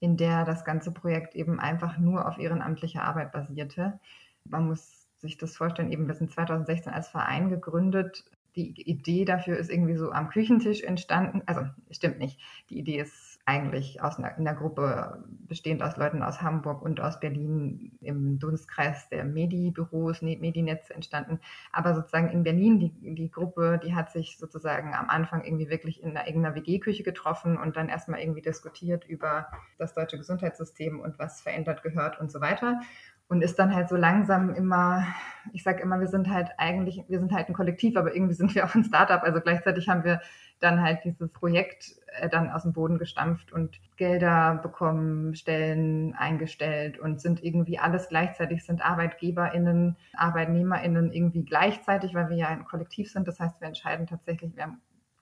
in 0.00 0.16
der 0.16 0.44
das 0.44 0.64
ganze 0.64 0.92
Projekt 0.92 1.34
eben 1.34 1.60
einfach 1.60 1.98
nur 1.98 2.26
auf 2.26 2.38
ehrenamtlicher 2.38 3.02
Arbeit 3.02 3.32
basierte. 3.32 3.98
Man 4.44 4.66
muss 4.66 5.06
sich 5.18 5.36
das 5.36 5.56
vorstellen, 5.56 5.90
eben 5.90 6.06
wir 6.06 6.14
sind 6.14 6.30
2016 6.30 6.92
als 6.92 7.08
Verein 7.08 7.50
gegründet. 7.50 8.24
Die 8.54 8.80
Idee 8.88 9.24
dafür 9.24 9.58
ist 9.58 9.70
irgendwie 9.70 9.96
so 9.96 10.12
am 10.12 10.28
Küchentisch 10.28 10.82
entstanden. 10.82 11.42
Also 11.46 11.62
stimmt 11.90 12.18
nicht. 12.18 12.40
Die 12.70 12.78
Idee 12.78 13.00
ist 13.00 13.27
eigentlich 13.48 14.02
aus 14.02 14.18
einer, 14.18 14.36
einer 14.36 14.54
Gruppe 14.54 15.24
bestehend 15.48 15.82
aus 15.82 15.96
Leuten 15.96 16.22
aus 16.22 16.42
Hamburg 16.42 16.82
und 16.82 17.00
aus 17.00 17.18
Berlin 17.18 17.96
im 18.02 18.38
Dunstkreis 18.38 19.08
der 19.08 19.24
Medi-Büros, 19.24 20.20
ne, 20.20 20.36
Medinetze 20.36 20.92
entstanden. 20.92 21.40
Aber 21.72 21.94
sozusagen 21.94 22.28
in 22.28 22.42
Berlin, 22.42 22.78
die, 22.78 23.14
die 23.14 23.30
Gruppe, 23.30 23.80
die 23.82 23.94
hat 23.94 24.12
sich 24.12 24.36
sozusagen 24.36 24.92
am 24.94 25.08
Anfang 25.08 25.44
irgendwie 25.44 25.70
wirklich 25.70 26.02
in 26.02 26.10
einer, 26.10 26.26
irgendeiner 26.26 26.56
WG-Küche 26.56 27.02
getroffen 27.02 27.56
und 27.56 27.78
dann 27.78 27.88
erstmal 27.88 28.20
irgendwie 28.20 28.42
diskutiert 28.42 29.06
über 29.06 29.46
das 29.78 29.94
deutsche 29.94 30.18
Gesundheitssystem 30.18 31.00
und 31.00 31.18
was 31.18 31.40
verändert 31.40 31.82
gehört 31.82 32.20
und 32.20 32.30
so 32.30 32.42
weiter 32.42 32.82
und 33.28 33.42
ist 33.42 33.58
dann 33.58 33.74
halt 33.74 33.88
so 33.88 33.96
langsam 33.96 34.54
immer, 34.54 35.04
ich 35.52 35.62
sage 35.62 35.82
immer, 35.82 36.00
wir 36.00 36.06
sind 36.06 36.28
halt 36.30 36.50
eigentlich, 36.56 37.04
wir 37.08 37.20
sind 37.20 37.32
halt 37.32 37.48
ein 37.48 37.54
Kollektiv, 37.54 37.96
aber 37.96 38.14
irgendwie 38.14 38.34
sind 38.34 38.54
wir 38.54 38.64
auch 38.64 38.74
ein 38.74 38.84
Startup. 38.84 39.22
Also 39.22 39.40
gleichzeitig 39.40 39.88
haben 39.88 40.02
wir 40.04 40.20
dann 40.60 40.82
halt 40.82 41.04
dieses 41.04 41.30
Projekt 41.30 41.94
äh, 42.18 42.28
dann 42.28 42.50
aus 42.50 42.62
dem 42.62 42.72
Boden 42.72 42.98
gestampft 42.98 43.52
und 43.52 43.78
Gelder 43.96 44.58
bekommen, 44.62 45.34
Stellen 45.34 46.14
eingestellt 46.14 46.98
und 46.98 47.20
sind 47.20 47.44
irgendwie 47.44 47.78
alles 47.78 48.08
gleichzeitig, 48.08 48.64
sind 48.64 48.84
ArbeitgeberInnen, 48.84 49.96
ArbeitnehmerInnen 50.14 51.12
irgendwie 51.12 51.44
gleichzeitig, 51.44 52.14
weil 52.14 52.30
wir 52.30 52.36
ja 52.36 52.48
ein 52.48 52.64
Kollektiv 52.64 53.12
sind. 53.12 53.28
Das 53.28 53.38
heißt, 53.38 53.60
wir 53.60 53.68
entscheiden 53.68 54.06
tatsächlich, 54.06 54.56
wir 54.56 54.64
haben 54.64 54.80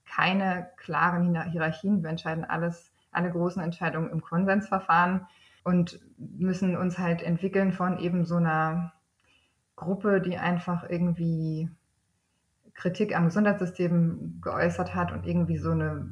keine 0.09 0.71
klaren 0.77 1.51
Hierarchien, 1.51 2.03
wir 2.03 2.11
entscheiden 2.11 2.45
alles, 2.45 2.93
alle 3.11 3.31
großen 3.31 3.61
Entscheidungen 3.61 4.11
im 4.11 4.23
Konsensverfahren 4.23 5.27
und 5.67 5.99
müssen 6.17 6.77
uns 6.77 6.97
halt 6.97 7.25
entwickeln 7.25 7.73
von 7.73 7.99
eben 7.99 8.25
so 8.25 8.37
einer 8.37 8.93
Gruppe, 9.75 10.21
die 10.21 10.39
einfach 10.39 10.89
irgendwie 10.89 11.69
Kritik 12.75 13.17
am 13.17 13.25
Gesundheitssystem 13.25 14.39
geäußert 14.41 14.95
hat 14.95 15.11
und 15.11 15.27
irgendwie 15.27 15.57
so 15.57 15.73
eine 15.73 16.09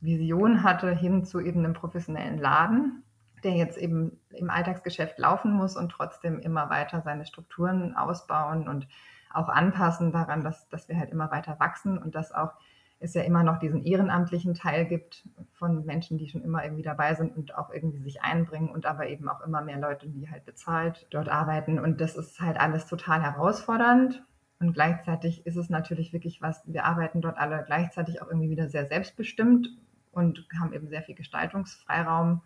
Vision 0.00 0.62
hatte 0.62 0.90
hin 0.92 1.26
zu 1.26 1.40
eben 1.40 1.58
einem 1.58 1.74
professionellen 1.74 2.38
Laden, 2.38 3.02
der 3.44 3.52
jetzt 3.52 3.76
eben 3.76 4.18
im 4.30 4.48
Alltagsgeschäft 4.48 5.18
laufen 5.18 5.52
muss 5.52 5.76
und 5.76 5.90
trotzdem 5.90 6.38
immer 6.38 6.70
weiter 6.70 7.02
seine 7.02 7.26
Strukturen 7.26 7.94
ausbauen 7.94 8.66
und 8.66 8.88
auch 9.30 9.50
anpassen 9.50 10.10
daran, 10.10 10.42
dass, 10.42 10.70
dass 10.70 10.88
wir 10.88 10.98
halt 10.98 11.10
immer 11.10 11.30
weiter 11.30 11.60
wachsen 11.60 11.98
und 11.98 12.14
dass 12.14 12.32
auch 12.32 12.54
es 12.98 13.14
ja 13.14 13.22
immer 13.22 13.42
noch 13.42 13.58
diesen 13.58 13.84
ehrenamtlichen 13.84 14.54
Teil 14.54 14.86
gibt 14.86 15.28
von 15.52 15.84
Menschen, 15.84 16.18
die 16.18 16.28
schon 16.28 16.42
immer 16.42 16.64
irgendwie 16.64 16.82
dabei 16.82 17.14
sind 17.14 17.36
und 17.36 17.54
auch 17.54 17.70
irgendwie 17.70 18.00
sich 18.00 18.22
einbringen 18.22 18.70
und 18.70 18.86
aber 18.86 19.06
eben 19.08 19.28
auch 19.28 19.42
immer 19.42 19.60
mehr 19.60 19.78
Leute, 19.78 20.08
die 20.08 20.30
halt 20.30 20.44
bezahlt 20.46 21.06
dort 21.10 21.28
arbeiten. 21.28 21.78
Und 21.78 22.00
das 22.00 22.16
ist 22.16 22.40
halt 22.40 22.58
alles 22.58 22.86
total 22.86 23.22
herausfordernd. 23.22 24.24
Und 24.58 24.72
gleichzeitig 24.72 25.46
ist 25.46 25.56
es 25.56 25.68
natürlich 25.68 26.14
wirklich 26.14 26.40
was, 26.40 26.62
wir 26.66 26.84
arbeiten 26.84 27.20
dort 27.20 27.36
alle 27.36 27.62
gleichzeitig 27.66 28.22
auch 28.22 28.28
irgendwie 28.28 28.48
wieder 28.48 28.68
sehr 28.68 28.86
selbstbestimmt 28.86 29.68
und 30.12 30.46
haben 30.58 30.72
eben 30.72 30.88
sehr 30.88 31.02
viel 31.02 31.14
Gestaltungsfreiraum 31.14 32.40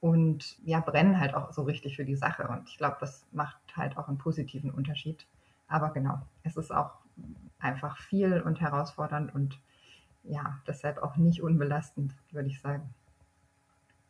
und 0.00 0.58
ja, 0.64 0.80
brennen 0.80 1.18
halt 1.18 1.34
auch 1.34 1.52
so 1.52 1.62
richtig 1.62 1.96
für 1.96 2.04
die 2.04 2.16
Sache. 2.16 2.46
Und 2.48 2.68
ich 2.68 2.76
glaube, 2.76 2.96
das 3.00 3.26
macht 3.32 3.58
halt 3.74 3.96
auch 3.96 4.08
einen 4.08 4.18
positiven 4.18 4.70
Unterschied. 4.70 5.26
Aber 5.66 5.90
genau, 5.90 6.20
es 6.42 6.56
ist 6.56 6.70
auch 6.70 6.90
einfach 7.58 7.96
viel 7.98 8.40
und 8.40 8.60
herausfordernd 8.60 9.34
und 9.34 9.58
ja, 10.24 10.60
deshalb 10.66 10.98
auch 10.98 11.16
nicht 11.16 11.42
unbelastend, 11.42 12.14
würde 12.30 12.48
ich 12.48 12.60
sagen. 12.60 12.94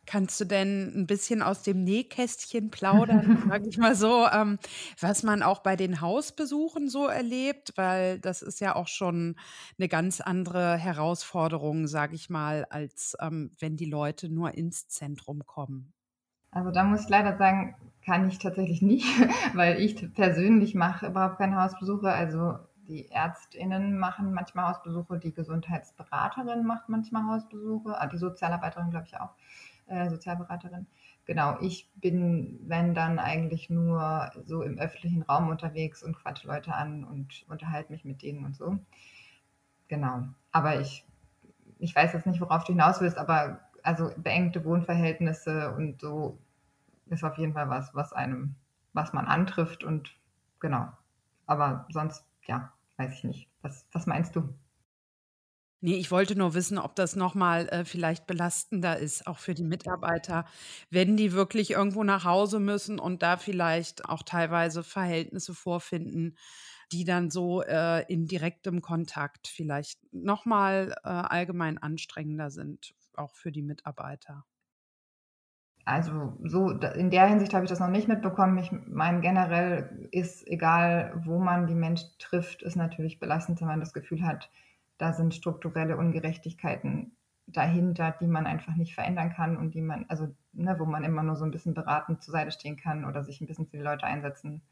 Kannst 0.07 0.40
du 0.40 0.44
denn 0.44 0.92
ein 0.96 1.07
bisschen 1.07 1.40
aus 1.40 1.62
dem 1.62 1.85
Nähkästchen 1.85 2.70
plaudern, 2.70 3.44
sage 3.49 3.68
ich 3.68 3.79
mal 3.79 3.94
so, 3.94 4.27
ähm, 4.27 4.59
was 4.99 5.23
man 5.23 5.42
auch 5.42 5.61
bei 5.61 5.77
den 5.77 6.01
Hausbesuchen 6.01 6.88
so 6.88 7.07
erlebt? 7.07 7.75
Weil 7.77 8.18
das 8.18 8.42
ist 8.42 8.61
ja 8.61 8.75
auch 8.75 8.88
schon 8.88 9.37
eine 9.79 9.88
ganz 9.88 10.20
andere 10.20 10.77
Herausforderung, 10.77 11.87
sage 11.87 12.16
ich 12.16 12.29
mal, 12.29 12.66
als 12.70 13.16
ähm, 13.20 13.53
wenn 13.61 13.77
die 13.77 13.85
Leute 13.85 14.29
nur 14.29 14.55
ins 14.55 14.88
Zentrum 14.88 15.46
kommen. 15.46 15.92
Also 16.51 16.73
da 16.73 16.83
muss 16.83 17.03
ich 17.03 17.09
leider 17.09 17.37
sagen, 17.37 17.77
kann 18.05 18.27
ich 18.29 18.38
tatsächlich 18.38 18.83
nicht, 18.83 19.07
weil 19.55 19.81
ich 19.81 20.12
persönlich 20.14 20.75
mache 20.75 21.07
überhaupt 21.07 21.38
keine 21.38 21.62
Hausbesuche. 21.62 22.11
Also 22.11 22.59
die 22.90 23.11
Ärztinnen 23.11 23.98
machen 23.98 24.33
manchmal 24.35 24.68
Hausbesuche, 24.68 25.18
die 25.18 25.33
Gesundheitsberaterin 25.33 26.66
macht 26.66 26.88
manchmal 26.88 27.24
Hausbesuche, 27.26 28.00
ah, 28.00 28.07
die 28.07 28.18
Sozialarbeiterin 28.18 28.90
glaube 28.90 29.07
ich 29.07 29.18
auch, 29.18 29.31
äh, 29.87 30.11
Sozialberaterin. 30.11 30.87
Genau, 31.24 31.59
ich 31.61 31.88
bin, 31.94 32.59
wenn 32.64 32.94
dann 32.94 33.18
eigentlich 33.18 33.70
nur 33.70 34.31
so 34.44 34.62
im 34.62 34.79
öffentlichen 34.79 35.22
Raum 35.22 35.48
unterwegs 35.48 36.03
und 36.03 36.16
quatsche 36.16 36.48
Leute 36.48 36.74
an 36.74 37.05
und 37.05 37.46
unterhalte 37.48 37.92
mich 37.92 38.05
mit 38.05 38.22
denen 38.22 38.44
und 38.44 38.57
so. 38.57 38.79
Genau, 39.88 40.24
aber 40.53 40.81
ich 40.81 41.07
ich 41.79 41.94
weiß 41.96 42.12
jetzt 42.12 42.26
nicht, 42.26 42.40
worauf 42.40 42.64
du 42.64 42.72
hinaus 42.72 43.00
willst, 43.00 43.18
aber 43.18 43.61
also 43.83 44.11
beengte 44.16 44.64
Wohnverhältnisse 44.64 45.72
und 45.74 46.00
so 46.00 46.38
ist 47.07 47.24
auf 47.24 47.38
jeden 47.38 47.55
Fall 47.55 47.68
was, 47.70 47.94
was 47.94 48.12
einem, 48.12 48.57
was 48.92 49.12
man 49.12 49.26
antrifft 49.26 49.85
und 49.85 50.14
genau. 50.61 50.88
Aber 51.46 51.87
sonst, 51.90 52.24
ja, 52.46 52.72
weiß 53.01 53.15
ich 53.15 53.25
nicht. 53.25 53.49
Was, 53.63 53.87
was 53.93 54.07
meinst 54.07 54.37
du? 54.37 54.55
Nee, 55.83 55.97
ich 55.97 56.11
wollte 56.11 56.37
nur 56.37 56.53
wissen, 56.53 56.77
ob 56.77 56.95
das 56.95 57.17
nochmal 57.17 57.67
äh, 57.71 57.87
vielleicht 57.87 58.27
belastender 58.27 58.99
ist, 58.99 59.27
auch 59.27 59.39
für 59.39 59.55
die 59.55 59.65
Mitarbeiter, 59.65 60.45
wenn 60.91 61.17
die 61.17 61.33
wirklich 61.33 61.71
irgendwo 61.71 62.05
nach 62.05 62.25
Hause 62.25 62.61
müssen 62.61 62.99
und 62.99 63.23
da 63.23 63.39
vielleicht 63.39 64.05
auch 64.05 64.23
teilweise 64.23 64.83
Verhältnisse 64.83 65.55
vorfinden, 65.55 66.37
die 66.93 67.05
dann 67.05 67.31
so 67.31 67.63
äh, 67.63 68.05
in 68.13 68.27
direktem 68.27 68.83
Kontakt 68.83 69.49
vielleicht 69.49 70.01
nochmal 70.13 70.95
äh, 71.03 71.09
allgemein 71.09 71.79
anstrengender 71.79 72.51
sind, 72.51 72.93
auch 73.15 73.35
für 73.35 73.51
die 73.51 73.63
Mitarbeiter. 73.63 74.45
Also 75.90 76.38
so 76.44 76.70
in 76.70 77.11
der 77.11 77.26
Hinsicht 77.26 77.53
habe 77.53 77.64
ich 77.64 77.68
das 77.68 77.81
noch 77.81 77.88
nicht 77.88 78.07
mitbekommen. 78.07 78.59
Ich 78.59 78.70
meine, 78.87 79.20
generell 79.20 80.09
ist 80.12 80.46
egal, 80.46 81.12
wo 81.24 81.40
man 81.40 81.66
die 81.66 81.74
Menschen 81.74 82.09
trifft, 82.20 82.62
ist 82.62 82.76
natürlich 82.76 83.18
belastend, 83.18 83.61
wenn 83.61 83.66
man 83.66 83.81
das 83.81 83.92
Gefühl 83.92 84.24
hat, 84.24 84.50
da 84.98 85.12
sind 85.12 85.35
strukturelle 85.35 85.96
Ungerechtigkeiten 85.96 87.11
dahinter, 87.48 88.14
die 88.20 88.29
man 88.29 88.46
einfach 88.46 88.76
nicht 88.76 88.94
verändern 88.94 89.31
kann 89.31 89.57
und 89.57 89.74
die 89.74 89.83
man, 89.83 90.05
also 90.09 90.33
ne, 90.53 90.76
wo 90.79 90.85
man 90.85 91.03
immer 91.03 91.24
nur 91.24 91.35
so 91.35 91.44
ein 91.44 91.50
bisschen 91.50 91.74
beratend 91.74 92.22
zur 92.22 92.31
Seite 92.31 92.53
stehen 92.53 92.76
kann 92.76 93.05
oder 93.05 93.24
sich 93.24 93.40
ein 93.40 93.48
bisschen 93.48 93.66
für 93.66 93.79
die 93.79 93.83
Leute 93.83 94.07
einsetzen 94.07 94.62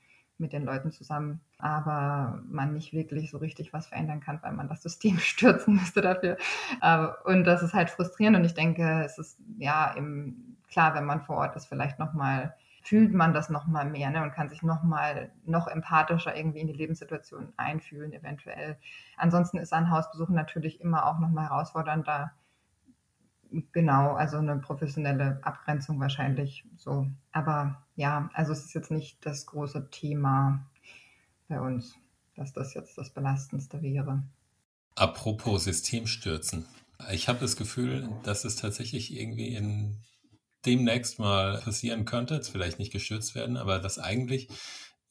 mit 0.40 0.52
den 0.52 0.64
Leuten 0.64 0.92
zusammen, 0.92 1.40
aber 1.58 2.40
man 2.48 2.74
nicht 2.74 2.92
wirklich 2.92 3.32
so 3.32 3.38
richtig 3.38 3.72
was 3.72 3.88
verändern 3.88 4.20
kann, 4.20 4.38
weil 4.42 4.52
man 4.52 4.68
das 4.68 4.84
System 4.84 5.18
stürzen 5.18 5.74
müsste 5.74 6.00
dafür. 6.00 6.36
Und 7.24 7.42
das 7.42 7.64
ist 7.64 7.74
halt 7.74 7.90
frustrierend 7.90 8.36
und 8.36 8.44
ich 8.44 8.54
denke, 8.54 9.02
es 9.04 9.18
ist 9.18 9.40
ja 9.58 9.92
im, 9.94 10.47
klar, 10.68 10.94
wenn 10.94 11.04
man 11.04 11.22
vor 11.22 11.36
Ort 11.36 11.56
ist, 11.56 11.66
vielleicht 11.66 11.98
nochmal 11.98 12.54
fühlt 12.82 13.12
man 13.12 13.34
das 13.34 13.50
nochmal 13.50 13.84
mehr 13.84 14.10
ne, 14.10 14.22
und 14.22 14.32
kann 14.32 14.48
sich 14.48 14.62
nochmal 14.62 15.30
noch 15.44 15.66
empathischer 15.66 16.34
irgendwie 16.34 16.60
in 16.60 16.68
die 16.68 16.72
Lebenssituation 16.72 17.52
einfühlen, 17.58 18.14
eventuell. 18.14 18.78
Ansonsten 19.18 19.58
ist 19.58 19.74
ein 19.74 19.90
Hausbesuch 19.90 20.30
natürlich 20.30 20.80
immer 20.80 21.06
auch 21.06 21.18
nochmal 21.18 21.50
herausfordernder. 21.50 22.32
Genau, 23.72 24.14
also 24.14 24.38
eine 24.38 24.56
professionelle 24.56 25.38
Abgrenzung 25.42 26.00
wahrscheinlich 26.00 26.64
so. 26.76 27.06
Aber 27.32 27.82
ja, 27.96 28.30
also 28.32 28.52
es 28.52 28.64
ist 28.64 28.74
jetzt 28.74 28.90
nicht 28.90 29.24
das 29.26 29.44
große 29.44 29.90
Thema 29.90 30.64
bei 31.48 31.60
uns, 31.60 31.94
dass 32.36 32.52
das 32.52 32.72
jetzt 32.72 32.96
das 32.96 33.10
Belastendste 33.10 33.82
wäre. 33.82 34.22
Apropos 34.94 35.64
Systemstürzen. 35.64 36.66
Ich 37.10 37.28
habe 37.28 37.38
das 37.38 37.56
Gefühl, 37.56 38.08
dass 38.22 38.44
es 38.44 38.56
tatsächlich 38.56 39.14
irgendwie 39.14 39.54
in 39.54 39.98
demnächst 40.66 41.18
mal 41.18 41.60
passieren 41.60 42.04
könnte, 42.04 42.34
jetzt 42.34 42.50
vielleicht 42.50 42.78
nicht 42.78 42.92
gestürzt 42.92 43.34
werden, 43.34 43.56
aber 43.56 43.78
dass 43.78 43.98
eigentlich 43.98 44.48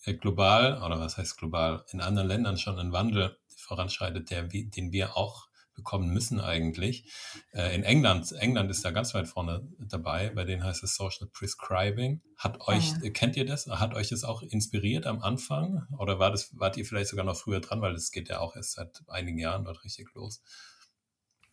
äh, 0.03 0.13
global, 0.13 0.81
oder 0.83 0.99
was 0.99 1.17
heißt 1.17 1.38
global, 1.38 1.83
in 1.91 2.01
anderen 2.01 2.27
Ländern 2.27 2.57
schon 2.57 2.79
ein 2.79 2.91
Wandel 2.91 3.38
voranschreitet, 3.55 4.29
der, 4.29 4.43
den 4.43 4.91
wir 4.91 5.17
auch 5.17 5.47
bekommen 5.77 6.10
müssen 6.10 6.41
eigentlich. 6.41 7.13
Äh, 7.53 7.73
in 7.75 7.83
England, 7.83 8.33
England 8.33 8.69
ist 8.71 8.83
da 8.83 8.91
ganz 8.91 9.13
weit 9.13 9.27
vorne 9.27 9.65
dabei, 9.79 10.31
bei 10.31 10.43
denen 10.43 10.63
heißt 10.63 10.83
es 10.83 10.95
Social 10.95 11.27
Prescribing. 11.31 12.21
Hat 12.36 12.57
ah, 12.62 12.73
euch, 12.73 12.93
ja. 13.01 13.10
kennt 13.12 13.38
ihr 13.38 13.45
das? 13.45 13.67
Hat 13.67 13.93
euch 13.93 14.10
das 14.10 14.23
auch 14.25 14.41
inspiriert 14.41 15.05
am 15.05 15.21
Anfang? 15.21 15.88
Oder 15.97 16.19
war 16.19 16.31
das, 16.31 16.57
wart 16.57 16.75
ihr 16.77 16.86
vielleicht 16.86 17.10
sogar 17.10 17.25
noch 17.25 17.38
früher 17.38 17.62
dran, 17.62 17.81
weil 17.81 17.93
es 17.93 18.12
geht 18.12 18.27
ja 18.27 18.39
auch 18.39 18.55
erst 18.55 18.73
seit 18.73 19.03
einigen 19.07 19.38
Jahren 19.38 19.63
dort 19.63 19.83
richtig 19.83 20.13
los? 20.13 20.41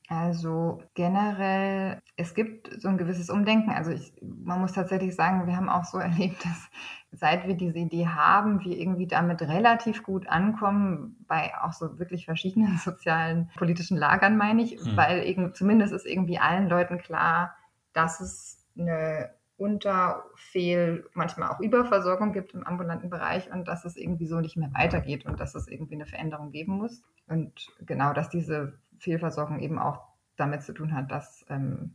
Also 0.08 0.82
generell, 0.94 2.02
es 2.16 2.34
gibt 2.34 2.70
so 2.80 2.88
ein 2.88 2.98
gewisses 2.98 3.30
Umdenken. 3.30 3.70
Also 3.70 3.90
ich, 3.90 4.12
man 4.20 4.60
muss 4.60 4.72
tatsächlich 4.72 5.14
sagen, 5.14 5.46
wir 5.46 5.56
haben 5.56 5.70
auch 5.70 5.84
so 5.84 5.98
erlebt, 5.98 6.44
dass 6.44 6.70
seit 7.10 7.46
wir 7.46 7.54
diese 7.54 7.78
Idee 7.78 8.06
haben, 8.06 8.62
wir 8.64 8.76
irgendwie 8.76 9.06
damit 9.06 9.40
relativ 9.42 10.02
gut 10.02 10.28
ankommen, 10.28 11.24
bei 11.26 11.52
auch 11.62 11.72
so 11.72 11.98
wirklich 11.98 12.26
verschiedenen 12.26 12.76
sozialen, 12.84 13.50
politischen 13.56 13.96
Lagern, 13.96 14.36
meine 14.36 14.62
ich, 14.62 14.76
mhm. 14.76 14.96
weil 14.96 15.24
eben, 15.24 15.54
zumindest 15.54 15.92
ist 15.92 16.06
irgendwie 16.06 16.38
allen 16.38 16.68
Leuten 16.68 16.98
klar, 16.98 17.56
dass 17.92 18.20
es 18.20 18.66
eine 18.78 19.30
Unterfehl, 19.56 21.08
manchmal 21.14 21.48
auch 21.48 21.60
Überversorgung 21.60 22.32
gibt 22.32 22.54
im 22.54 22.64
ambulanten 22.64 23.08
Bereich 23.08 23.50
und 23.52 23.68
dass 23.68 23.84
es 23.84 23.96
irgendwie 23.96 24.26
so 24.26 24.40
nicht 24.40 24.56
mehr 24.56 24.70
weitergeht 24.74 25.24
und 25.26 25.38
dass 25.38 25.54
es 25.54 25.68
irgendwie 25.68 25.94
eine 25.94 26.06
Veränderung 26.06 26.50
geben 26.50 26.76
muss. 26.76 27.02
Und 27.28 27.68
genau, 27.86 28.12
dass 28.12 28.28
diese 28.28 28.78
Fehlversorgung 28.98 29.58
eben 29.60 29.78
auch 29.78 30.00
damit 30.36 30.62
zu 30.62 30.72
tun 30.72 30.94
hat, 30.94 31.10
dass, 31.10 31.44
ähm, 31.48 31.94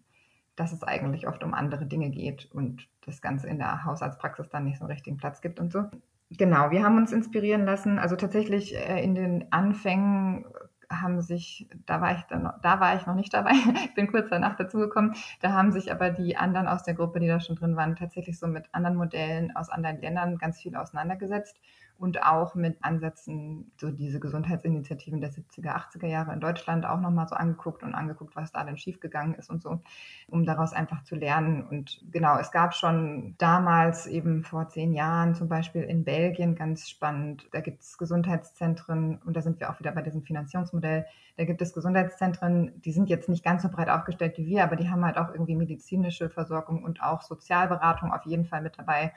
dass 0.56 0.72
es 0.72 0.84
eigentlich 0.84 1.28
oft 1.28 1.44
um 1.44 1.54
andere 1.54 1.86
Dinge 1.86 2.10
geht 2.10 2.50
und 2.52 2.88
das 3.06 3.22
Ganze 3.22 3.48
in 3.48 3.58
der 3.58 3.86
Hausarztpraxis 3.86 4.50
dann 4.50 4.66
nicht 4.66 4.78
so 4.78 4.86
einen 4.86 4.92
richtigen 4.92 5.18
Platz 5.18 5.42
gibt 5.42 5.60
und 5.60 5.72
so. 5.72 5.86
Genau, 6.32 6.70
wir 6.70 6.84
haben 6.84 6.98
uns 6.98 7.12
inspirieren 7.12 7.66
lassen. 7.66 7.98
Also 7.98 8.16
tatsächlich 8.16 8.76
äh, 8.76 9.04
in 9.04 9.16
den 9.16 9.52
Anfängen 9.52 10.46
haben 10.92 11.22
sich, 11.22 11.70
da 11.86 12.02
war 12.02 12.16
ich 12.16 12.24
dann, 12.24 12.52
da 12.62 12.80
war 12.80 12.96
ich 12.96 13.06
noch 13.06 13.16
nicht 13.16 13.34
dabei, 13.34 13.52
ich 13.86 13.94
bin 13.94 14.08
kurz 14.08 14.30
danach 14.30 14.56
dazugekommen, 14.56 15.14
da 15.40 15.54
haben 15.54 15.72
sich 15.72 15.92
aber 15.92 16.10
die 16.10 16.36
anderen 16.36 16.68
aus 16.68 16.84
der 16.84 16.96
Gruppe, 16.96 17.20
die 17.20 17.28
da 17.28 17.40
schon 17.40 17.56
drin 17.56 17.76
waren, 17.76 17.96
tatsächlich 17.96 18.40
so 18.40 18.48
mit 18.48 18.66
anderen 18.72 18.96
Modellen 18.96 19.56
aus 19.56 19.70
anderen 19.70 20.02
Ländern 20.02 20.38
ganz 20.38 20.60
viel 20.60 20.76
auseinandergesetzt 20.76 21.60
und 22.00 22.24
auch 22.24 22.56
mit 22.56 22.78
Ansätzen, 22.82 23.72
so 23.78 23.92
diese 23.92 24.22
Gesundheitsinitiativen 24.22 25.20
der 25.20 25.32
70er, 25.32 25.76
80er 25.76 26.08
Jahre 26.08 26.34
in 26.34 26.40
Deutschland 26.40 26.86
auch 26.86 27.00
nochmal 27.00 27.28
so 27.28 27.36
angeguckt 27.36 27.84
und 27.84 27.94
angeguckt, 27.94 28.36
was 28.38 28.54
da 28.54 28.64
denn 28.64 28.78
schiefgegangen 28.78 29.36
ist 29.36 29.50
und 29.50 29.62
so, 29.62 29.82
um 30.30 30.46
daraus 30.46 30.72
einfach 30.72 31.04
zu 31.04 31.16
lernen. 31.16 31.62
Und 31.62 32.02
genau, 32.10 32.38
es 32.40 32.52
gab 32.52 32.74
schon 32.74 33.36
damals 33.38 34.08
eben 34.08 34.44
vor 34.44 34.70
zehn 34.70 34.94
Jahren 34.94 35.36
zum 35.36 35.50
Beispiel 35.50 35.84
in 35.84 36.06
Belgien 36.06 36.56
ganz 36.56 36.90
spannend, 36.90 37.48
da 37.52 37.60
gibt 37.60 37.82
es 37.82 37.98
Gesundheitszentren 37.98 39.20
und 39.26 39.36
da 39.36 39.42
sind 39.42 39.60
wir 39.60 39.70
auch 39.70 39.80
wieder 39.80 39.92
bei 39.92 40.02
diesem 40.02 40.24
Finanzierungsmodell, 40.24 41.06
da 41.36 41.44
gibt 41.44 41.62
es 41.62 41.74
Gesundheitszentren, 41.74 42.82
die 42.82 42.94
sind 42.94 43.10
jetzt 43.10 43.28
nicht 43.28 43.44
ganz 43.44 43.64
so 43.64 43.70
breit 43.70 43.90
aufgestellt 43.90 44.38
wie 44.38 44.46
wir, 44.46 44.64
aber 44.64 44.78
die 44.78 44.90
haben 44.90 45.04
halt 45.04 45.18
auch 45.18 45.32
irgendwie 45.32 45.56
medizinische 45.56 46.30
Versorgung 46.30 46.84
und 46.84 47.04
auch 47.04 47.22
Sozialberatung 47.22 48.14
auf 48.14 48.26
jeden 48.26 48.46
Fall 48.46 48.62
mit 48.62 48.78
dabei. 48.78 49.12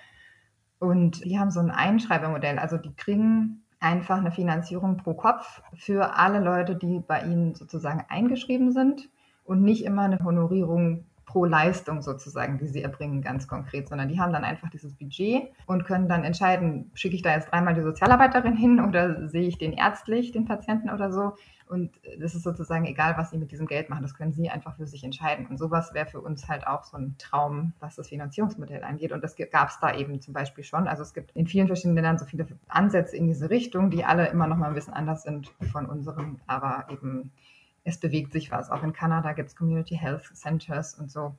Und 0.82 1.24
die 1.24 1.38
haben 1.38 1.52
so 1.52 1.60
ein 1.60 1.70
Einschreibermodell. 1.70 2.58
Also 2.58 2.76
die 2.76 2.92
kriegen 2.92 3.62
einfach 3.78 4.18
eine 4.18 4.32
Finanzierung 4.32 4.96
pro 4.96 5.14
Kopf 5.14 5.62
für 5.74 6.16
alle 6.16 6.40
Leute, 6.40 6.74
die 6.74 6.98
bei 6.98 7.22
ihnen 7.22 7.54
sozusagen 7.54 8.04
eingeschrieben 8.08 8.72
sind 8.72 9.08
und 9.44 9.62
nicht 9.62 9.84
immer 9.84 10.02
eine 10.02 10.18
Honorierung 10.18 11.04
pro 11.24 11.44
Leistung 11.44 12.02
sozusagen, 12.02 12.58
die 12.58 12.66
sie 12.66 12.82
erbringen, 12.82 13.22
ganz 13.22 13.48
konkret, 13.48 13.88
sondern 13.88 14.08
die 14.08 14.20
haben 14.20 14.32
dann 14.32 14.44
einfach 14.44 14.68
dieses 14.70 14.94
Budget 14.94 15.44
und 15.66 15.84
können 15.84 16.08
dann 16.08 16.24
entscheiden, 16.24 16.90
schicke 16.94 17.16
ich 17.16 17.22
da 17.22 17.32
jetzt 17.34 17.50
dreimal 17.50 17.74
die 17.74 17.82
Sozialarbeiterin 17.82 18.56
hin 18.56 18.80
oder 18.80 19.28
sehe 19.28 19.46
ich 19.46 19.58
den 19.58 19.72
ärztlich, 19.72 20.32
den 20.32 20.44
Patienten 20.44 20.90
oder 20.90 21.12
so. 21.12 21.34
Und 21.72 21.98
das 22.20 22.34
ist 22.34 22.42
sozusagen 22.42 22.84
egal, 22.84 23.16
was 23.16 23.30
sie 23.30 23.38
mit 23.38 23.50
diesem 23.50 23.66
Geld 23.66 23.88
machen, 23.88 24.02
das 24.02 24.14
können 24.14 24.32
sie 24.32 24.50
einfach 24.50 24.76
für 24.76 24.86
sich 24.86 25.04
entscheiden. 25.04 25.46
Und 25.46 25.58
sowas 25.58 25.94
wäre 25.94 26.04
für 26.04 26.20
uns 26.20 26.46
halt 26.46 26.66
auch 26.66 26.84
so 26.84 26.98
ein 26.98 27.14
Traum, 27.16 27.72
was 27.80 27.96
das 27.96 28.08
Finanzierungsmodell 28.08 28.84
angeht. 28.84 29.10
Und 29.10 29.24
das 29.24 29.36
gab 29.50 29.70
es 29.70 29.78
da 29.80 29.94
eben 29.94 30.20
zum 30.20 30.34
Beispiel 30.34 30.64
schon. 30.64 30.86
Also 30.86 31.02
es 31.02 31.14
gibt 31.14 31.30
in 31.30 31.46
vielen 31.46 31.68
verschiedenen 31.68 31.96
Ländern 31.96 32.18
so 32.18 32.26
viele 32.26 32.46
Ansätze 32.68 33.16
in 33.16 33.26
diese 33.26 33.48
Richtung, 33.48 33.88
die 33.88 34.04
alle 34.04 34.28
immer 34.28 34.48
noch 34.48 34.58
mal 34.58 34.68
ein 34.68 34.74
bisschen 34.74 34.92
anders 34.92 35.22
sind 35.22 35.50
von 35.72 35.86
unserem, 35.86 36.40
aber 36.46 36.84
eben 36.90 37.32
es 37.84 37.98
bewegt 37.98 38.32
sich 38.32 38.50
was. 38.50 38.70
Auch 38.70 38.82
in 38.82 38.92
Kanada 38.92 39.32
gibt 39.32 39.48
es 39.48 39.56
Community 39.56 39.96
Health 39.96 40.24
Centers 40.34 40.94
und 40.94 41.10
so. 41.10 41.36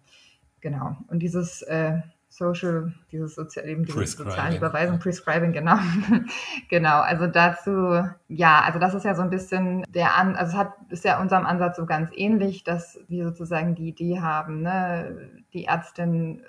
Genau. 0.62 0.98
Und 1.08 1.20
dieses 1.20 1.62
äh, 1.64 2.02
Social, 2.30 2.94
dieses 3.12 3.36
Sozial, 3.36 3.68
eben 3.68 3.86
diese 3.86 4.08
soziale 4.08 4.58
Überweisung, 4.58 4.98
Prescribing, 4.98 5.52
genau. 5.54 5.78
genau. 6.70 7.02
Also 7.02 7.28
dazu, 7.28 8.04
ja, 8.28 8.62
also 8.62 8.80
das 8.80 8.96
ist 8.96 9.06
ja 9.06 9.14
so 9.14 9.22
ein 9.22 9.30
bisschen 9.30 9.84
der 9.90 10.16
An, 10.16 10.36
also 10.36 10.54
es 10.54 10.58
hat, 10.58 10.74
ist 10.90 11.06
ja 11.06 11.22
unserem 11.22 11.46
Ansatz 11.46 11.78
so 11.78 11.86
ganz 11.86 12.10
ähnlich, 12.16 12.64
dass 12.64 13.00
wir 13.08 13.26
sozusagen 13.26 13.76
die 13.76 13.90
Idee 13.90 14.20
haben, 14.20 14.64
ne, 14.64 15.30
die 15.54 15.66
Ärztin 15.66 16.44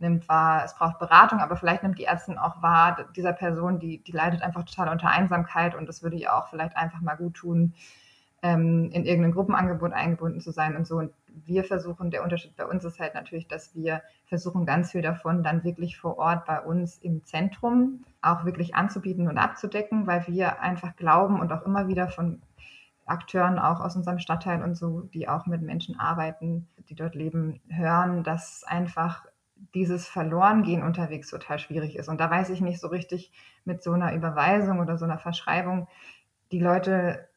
nimmt 0.00 0.28
wahr, 0.28 0.64
es 0.64 0.74
braucht 0.74 0.98
Beratung, 0.98 1.38
aber 1.38 1.56
vielleicht 1.56 1.84
nimmt 1.84 1.98
die 1.98 2.06
Ärztin 2.06 2.38
auch 2.38 2.60
wahr, 2.60 3.06
dieser 3.14 3.32
Person, 3.32 3.78
die, 3.78 4.02
die 4.02 4.12
leidet 4.12 4.42
einfach 4.42 4.64
total 4.64 4.88
unter 4.88 5.10
Einsamkeit 5.10 5.76
und 5.76 5.86
das 5.86 6.02
würde 6.02 6.16
ihr 6.16 6.34
auch 6.34 6.48
vielleicht 6.48 6.76
einfach 6.76 7.02
mal 7.02 7.16
gut 7.16 7.34
tun, 7.34 7.74
ähm, 8.42 8.90
in 8.92 9.04
irgendein 9.04 9.32
Gruppenangebot 9.32 9.92
eingebunden 9.92 10.40
zu 10.40 10.50
sein 10.50 10.76
und 10.76 10.86
so. 10.86 10.96
Und 10.96 11.12
wir 11.26 11.64
versuchen, 11.64 12.10
der 12.10 12.22
Unterschied 12.22 12.56
bei 12.56 12.64
uns 12.64 12.84
ist 12.84 12.98
halt 12.98 13.14
natürlich, 13.14 13.48
dass 13.48 13.74
wir 13.74 14.02
versuchen, 14.26 14.66
ganz 14.66 14.92
viel 14.92 15.02
davon 15.02 15.42
dann 15.42 15.64
wirklich 15.64 15.98
vor 15.98 16.18
Ort 16.18 16.46
bei 16.46 16.60
uns 16.60 16.98
im 16.98 17.24
Zentrum 17.24 18.04
auch 18.22 18.44
wirklich 18.44 18.74
anzubieten 18.74 19.28
und 19.28 19.38
abzudecken, 19.38 20.06
weil 20.06 20.26
wir 20.26 20.60
einfach 20.60 20.96
glauben 20.96 21.40
und 21.40 21.52
auch 21.52 21.66
immer 21.66 21.88
wieder 21.88 22.08
von 22.08 22.40
Akteuren 23.06 23.58
auch 23.58 23.80
aus 23.80 23.96
unserem 23.96 24.20
Stadtteil 24.20 24.62
und 24.62 24.76
so, 24.76 25.02
die 25.02 25.28
auch 25.28 25.46
mit 25.46 25.62
Menschen 25.62 25.98
arbeiten, 25.98 26.68
die 26.88 26.94
dort 26.94 27.14
leben, 27.14 27.60
hören, 27.68 28.22
dass 28.22 28.64
einfach 28.64 29.26
dieses 29.74 30.08
Verlorengehen 30.08 30.82
unterwegs 30.82 31.28
total 31.28 31.58
schwierig 31.58 31.96
ist. 31.96 32.08
Und 32.08 32.20
da 32.20 32.30
weiß 32.30 32.50
ich 32.50 32.60
nicht 32.60 32.80
so 32.80 32.88
richtig 32.88 33.32
mit 33.64 33.82
so 33.82 33.92
einer 33.92 34.14
Überweisung 34.14 34.80
oder 34.80 34.96
so 34.96 35.04
einer 35.04 35.18
Verschreibung, 35.18 35.88
die 36.52 36.60
Leute 36.60 37.28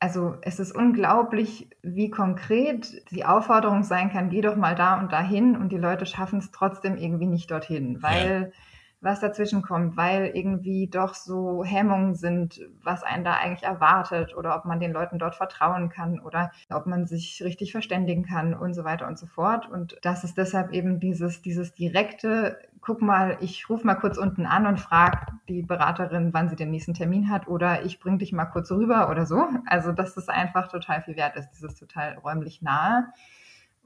also 0.00 0.36
es 0.42 0.60
ist 0.60 0.72
unglaublich, 0.72 1.68
wie 1.82 2.10
konkret 2.10 3.10
die 3.10 3.24
Aufforderung 3.24 3.82
sein 3.82 4.10
kann, 4.10 4.30
geh 4.30 4.40
doch 4.40 4.56
mal 4.56 4.74
da 4.74 4.98
und 5.00 5.12
dahin 5.12 5.56
und 5.56 5.70
die 5.70 5.78
Leute 5.78 6.06
schaffen 6.06 6.38
es 6.38 6.50
trotzdem 6.50 6.96
irgendwie 6.96 7.26
nicht 7.26 7.50
dorthin, 7.50 8.00
weil 8.00 8.52
ja. 8.52 8.60
was 9.00 9.18
dazwischen 9.18 9.60
kommt, 9.60 9.96
weil 9.96 10.30
irgendwie 10.34 10.88
doch 10.88 11.14
so 11.14 11.64
Hemmungen 11.64 12.14
sind, 12.14 12.60
was 12.84 13.02
einen 13.02 13.24
da 13.24 13.34
eigentlich 13.34 13.64
erwartet 13.64 14.36
oder 14.36 14.56
ob 14.56 14.66
man 14.66 14.78
den 14.78 14.92
Leuten 14.92 15.18
dort 15.18 15.34
vertrauen 15.34 15.88
kann 15.88 16.20
oder 16.20 16.52
ob 16.70 16.86
man 16.86 17.06
sich 17.06 17.42
richtig 17.42 17.72
verständigen 17.72 18.24
kann 18.24 18.54
und 18.54 18.74
so 18.74 18.84
weiter 18.84 19.08
und 19.08 19.18
so 19.18 19.26
fort. 19.26 19.68
Und 19.68 19.98
das 20.02 20.22
ist 20.22 20.38
deshalb 20.38 20.72
eben 20.72 21.00
dieses, 21.00 21.42
dieses 21.42 21.74
direkte 21.74 22.56
guck 22.80 23.02
mal, 23.02 23.36
ich 23.40 23.68
rufe 23.68 23.86
mal 23.86 23.94
kurz 23.94 24.18
unten 24.18 24.46
an 24.46 24.66
und 24.66 24.80
frage 24.80 25.26
die 25.48 25.62
Beraterin, 25.62 26.32
wann 26.32 26.48
sie 26.48 26.56
den 26.56 26.70
nächsten 26.70 26.94
Termin 26.94 27.30
hat 27.30 27.48
oder 27.48 27.84
ich 27.84 28.00
bringe 28.00 28.18
dich 28.18 28.32
mal 28.32 28.46
kurz 28.46 28.70
rüber 28.70 29.10
oder 29.10 29.26
so. 29.26 29.48
Also, 29.66 29.92
dass 29.92 30.14
das 30.14 30.28
einfach 30.28 30.68
total 30.68 31.02
viel 31.02 31.16
wert 31.16 31.36
ist, 31.36 31.50
dieses 31.50 31.74
total 31.74 32.18
räumlich 32.18 32.62
nahe. 32.62 33.06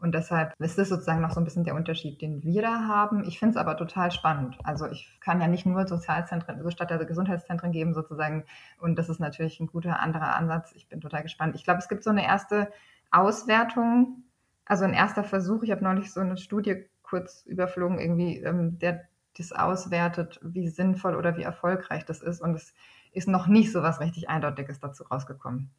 Und 0.02 0.16
deshalb 0.16 0.52
ist 0.58 0.78
das 0.78 0.88
sozusagen 0.88 1.20
noch 1.20 1.30
so 1.30 1.40
ein 1.40 1.44
bisschen 1.44 1.62
der 1.62 1.76
Unterschied, 1.76 2.20
den 2.20 2.42
wir 2.42 2.60
da 2.60 2.88
haben. 2.88 3.22
Ich 3.22 3.38
finde 3.38 3.52
es 3.52 3.56
aber 3.56 3.76
total 3.76 4.10
spannend. 4.10 4.58
Also 4.64 4.86
ich 4.88 5.16
kann 5.20 5.40
ja 5.40 5.46
nicht 5.46 5.64
nur 5.64 5.86
Sozialzentren, 5.86 6.56
also 6.56 6.70
statt 6.72 6.90
der 6.90 7.04
Gesundheitszentren 7.04 7.70
geben 7.70 7.94
sozusagen. 7.94 8.44
Und 8.80 8.98
das 8.98 9.08
ist 9.08 9.20
natürlich 9.20 9.60
ein 9.60 9.68
guter 9.68 10.00
anderer 10.00 10.34
Ansatz. 10.34 10.72
Ich 10.74 10.88
bin 10.88 11.00
total 11.00 11.22
gespannt. 11.22 11.54
Ich 11.54 11.62
glaube, 11.62 11.78
es 11.78 11.88
gibt 11.88 12.02
so 12.02 12.10
eine 12.10 12.26
erste 12.26 12.72
Auswertung, 13.12 14.24
also 14.64 14.82
ein 14.84 14.92
erster 14.92 15.22
Versuch. 15.22 15.62
Ich 15.62 15.70
habe 15.70 15.84
neulich 15.84 16.12
so 16.12 16.18
eine 16.18 16.36
Studie 16.36 16.84
kurz 17.12 17.42
überflogen, 17.44 17.98
irgendwie, 17.98 18.38
ähm, 18.38 18.78
der 18.78 19.06
das 19.36 19.52
auswertet, 19.52 20.40
wie 20.42 20.66
sinnvoll 20.68 21.14
oder 21.14 21.36
wie 21.36 21.42
erfolgreich 21.42 22.06
das 22.06 22.22
ist. 22.22 22.40
Und 22.40 22.54
es 22.54 22.72
ist 23.12 23.28
noch 23.28 23.48
nicht 23.48 23.70
so 23.70 23.82
was 23.82 24.00
richtig 24.00 24.30
Eindeutiges 24.30 24.80
dazu 24.80 25.04
rausgekommen, 25.04 25.70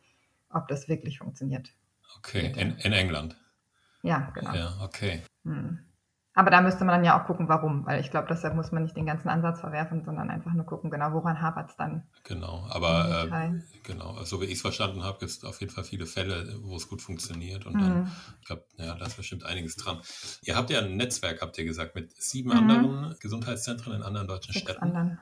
ob 0.49 0.67
das 0.67 0.87
wirklich 0.87 1.17
funktioniert. 1.17 1.73
Okay, 2.19 2.53
in, 2.55 2.77
in 2.77 2.93
England. 2.93 3.35
Ja, 4.03 4.29
genau. 4.35 4.53
Ja, 4.53 4.79
okay. 4.83 5.23
Hm. 5.43 5.79
Aber 6.35 6.49
da 6.49 6.61
müsste 6.61 6.83
man 6.83 6.95
dann 6.95 7.05
ja 7.05 7.21
auch 7.21 7.27
gucken, 7.27 7.47
warum, 7.47 7.85
weil 7.85 7.99
ich 7.99 8.09
glaube, 8.09 8.27
deshalb 8.27 8.55
muss 8.55 8.71
man 8.71 8.83
nicht 8.83 8.97
den 8.97 9.05
ganzen 9.05 9.29
Ansatz 9.29 9.59
verwerfen, 9.59 10.03
sondern 10.03 10.31
einfach 10.31 10.51
nur 10.53 10.65
gucken, 10.65 10.89
genau, 10.89 11.13
woran 11.13 11.41
hapert 11.41 11.69
es 11.69 11.75
dann. 11.75 12.03
Genau, 12.23 12.65
aber 12.69 13.29
äh, 13.31 13.59
genau, 13.83 14.23
so 14.23 14.41
wie 14.41 14.45
ich 14.45 14.53
es 14.53 14.61
verstanden 14.61 15.03
habe, 15.03 15.19
gibt 15.19 15.31
es 15.31 15.43
auf 15.43 15.59
jeden 15.61 15.71
Fall 15.71 15.83
viele 15.83 16.07
Fälle, 16.07 16.57
wo 16.63 16.75
es 16.75 16.89
gut 16.89 17.01
funktioniert 17.01 17.67
und 17.67 17.75
mhm. 17.75 17.79
dann, 17.81 18.11
ich 18.41 18.47
glaube, 18.47 18.65
ja, 18.77 18.95
da 18.95 19.05
ist 19.05 19.17
bestimmt 19.17 19.45
einiges 19.45 19.75
dran. 19.75 19.99
Ihr 20.41 20.55
habt 20.55 20.71
ja 20.71 20.79
ein 20.79 20.97
Netzwerk, 20.97 21.41
habt 21.41 21.57
ihr 21.59 21.65
gesagt, 21.65 21.93
mit 21.93 22.11
sieben 22.19 22.49
mhm. 22.49 22.57
anderen 22.57 23.15
Gesundheitszentren 23.19 23.93
in 23.93 24.01
anderen 24.01 24.27
deutschen 24.27 24.53
Sechs 24.53 24.63
Städten. 24.63 24.81
Anderen. 24.81 25.19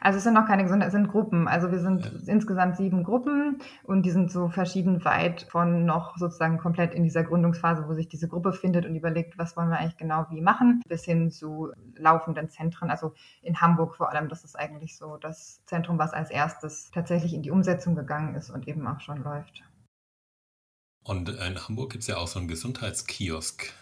Also 0.00 0.18
es 0.18 0.24
sind 0.24 0.34
noch 0.34 0.46
keine 0.46 0.62
gesunde, 0.62 0.86
es 0.86 0.92
sind 0.92 1.08
Gruppen. 1.08 1.48
Also 1.48 1.70
wir 1.70 1.80
sind 1.80 2.04
ja. 2.04 2.10
insgesamt 2.32 2.76
sieben 2.76 3.04
Gruppen 3.04 3.58
und 3.82 4.02
die 4.02 4.10
sind 4.10 4.30
so 4.30 4.48
verschieden 4.48 5.04
weit 5.04 5.46
von 5.50 5.84
noch 5.84 6.16
sozusagen 6.16 6.58
komplett 6.58 6.94
in 6.94 7.02
dieser 7.02 7.24
Gründungsphase, 7.24 7.88
wo 7.88 7.94
sich 7.94 8.08
diese 8.08 8.28
Gruppe 8.28 8.52
findet 8.52 8.86
und 8.86 8.94
überlegt, 8.94 9.38
was 9.38 9.56
wollen 9.56 9.70
wir 9.70 9.78
eigentlich 9.78 9.96
genau 9.96 10.26
wie 10.30 10.40
machen, 10.40 10.82
bis 10.88 11.04
hin 11.04 11.30
zu 11.30 11.72
laufenden 11.96 12.48
Zentren. 12.50 12.90
Also 12.90 13.14
in 13.42 13.60
Hamburg 13.60 13.96
vor 13.96 14.10
allem, 14.10 14.28
das 14.28 14.44
ist 14.44 14.58
eigentlich 14.58 14.96
so 14.96 15.16
das 15.16 15.64
Zentrum, 15.66 15.98
was 15.98 16.12
als 16.12 16.30
erstes 16.30 16.90
tatsächlich 16.90 17.34
in 17.34 17.42
die 17.42 17.50
Umsetzung 17.50 17.94
gegangen 17.94 18.34
ist 18.34 18.50
und 18.50 18.68
eben 18.68 18.86
auch 18.86 19.00
schon 19.00 19.22
läuft. 19.22 19.62
Und 21.02 21.28
in 21.28 21.68
Hamburg 21.68 21.92
gibt 21.92 22.02
es 22.02 22.08
ja 22.08 22.16
auch 22.16 22.26
so 22.26 22.38
einen 22.38 22.48
Gesundheitskiosk. 22.48 23.72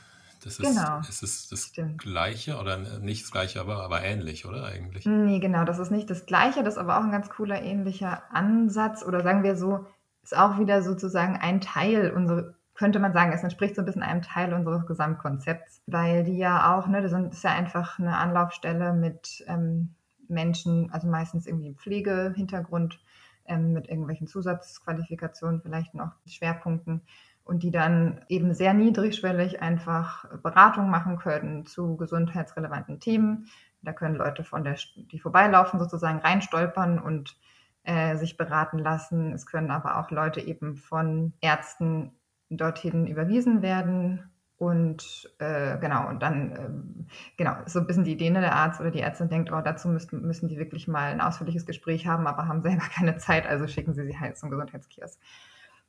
Das 0.44 0.58
ist, 0.58 0.76
genau. 0.76 0.98
ist 1.00 1.22
es 1.22 1.48
das 1.48 1.62
Stimmt. 1.64 1.98
Gleiche 1.98 2.58
oder 2.58 2.76
nicht 3.00 3.24
das 3.24 3.32
Gleiche, 3.32 3.60
aber, 3.60 3.82
aber 3.82 4.02
ähnlich, 4.02 4.44
oder 4.44 4.64
eigentlich? 4.64 5.06
Nee, 5.06 5.38
genau, 5.38 5.64
das 5.64 5.78
ist 5.78 5.90
nicht 5.90 6.10
das 6.10 6.26
Gleiche, 6.26 6.62
das 6.62 6.74
ist 6.74 6.78
aber 6.78 6.98
auch 6.98 7.04
ein 7.04 7.10
ganz 7.10 7.30
cooler 7.30 7.62
ähnlicher 7.62 8.22
Ansatz 8.30 9.02
oder 9.02 9.22
sagen 9.22 9.42
wir 9.42 9.56
so, 9.56 9.86
ist 10.22 10.36
auch 10.36 10.58
wieder 10.58 10.82
sozusagen 10.82 11.36
ein 11.36 11.62
Teil 11.62 12.10
unserer, 12.10 12.54
könnte 12.74 12.98
man 12.98 13.14
sagen, 13.14 13.32
es 13.32 13.42
entspricht 13.42 13.74
so 13.74 13.82
ein 13.82 13.86
bisschen 13.86 14.02
einem 14.02 14.20
Teil 14.20 14.52
unseres 14.52 14.86
Gesamtkonzepts, 14.86 15.80
weil 15.86 16.24
die 16.24 16.36
ja 16.36 16.76
auch, 16.76 16.88
ne, 16.88 17.00
das 17.00 17.12
ist 17.12 17.44
ja 17.44 17.50
einfach 17.50 17.98
eine 17.98 18.16
Anlaufstelle 18.16 18.92
mit 18.92 19.44
ähm, 19.46 19.94
Menschen, 20.28 20.90
also 20.92 21.08
meistens 21.08 21.46
irgendwie 21.46 21.74
Pflegehintergrund, 21.74 23.00
ähm, 23.46 23.72
mit 23.72 23.88
irgendwelchen 23.88 24.26
Zusatzqualifikationen, 24.26 25.62
vielleicht 25.62 25.94
noch 25.94 26.12
Schwerpunkten 26.26 27.02
und 27.44 27.62
die 27.62 27.70
dann 27.70 28.24
eben 28.28 28.54
sehr 28.54 28.74
niedrigschwellig 28.74 29.60
einfach 29.60 30.24
Beratung 30.42 30.90
machen 30.90 31.18
können 31.18 31.66
zu 31.66 31.96
gesundheitsrelevanten 31.96 33.00
Themen. 33.00 33.46
Da 33.82 33.92
können 33.92 34.16
Leute 34.16 34.44
von 34.44 34.64
der, 34.64 34.76
die 34.96 35.18
vorbeilaufen, 35.18 35.78
sozusagen 35.78 36.20
reinstolpern 36.20 36.98
und 36.98 37.36
äh, 37.82 38.16
sich 38.16 38.38
beraten 38.38 38.78
lassen. 38.78 39.32
Es 39.32 39.46
können 39.46 39.70
aber 39.70 39.98
auch 39.98 40.10
Leute 40.10 40.40
eben 40.40 40.76
von 40.76 41.34
Ärzten 41.40 42.12
dorthin 42.48 43.06
überwiesen 43.06 43.60
werden. 43.60 44.30
Und 44.56 45.30
äh, 45.38 45.76
genau, 45.78 46.08
und 46.08 46.22
dann, 46.22 46.52
äh, 46.52 47.06
genau, 47.36 47.56
so 47.66 47.80
ein 47.80 47.86
bisschen 47.86 48.04
die 48.04 48.12
Idee, 48.12 48.30
ne, 48.30 48.40
der 48.40 48.54
Arzt 48.54 48.80
oder 48.80 48.90
die 48.90 49.00
Ärztin 49.00 49.28
denkt, 49.28 49.52
oh, 49.52 49.60
dazu 49.60 49.88
müssen, 49.88 50.22
müssen 50.22 50.48
die 50.48 50.58
wirklich 50.58 50.88
mal 50.88 51.10
ein 51.10 51.20
ausführliches 51.20 51.66
Gespräch 51.66 52.06
haben, 52.06 52.26
aber 52.26 52.48
haben 52.48 52.62
selber 52.62 52.84
keine 52.94 53.18
Zeit, 53.18 53.46
also 53.46 53.66
schicken 53.66 53.94
sie 53.94 54.06
sie 54.06 54.18
halt 54.18 54.38
zum 54.38 54.50
Gesundheitskiosk. 54.50 55.20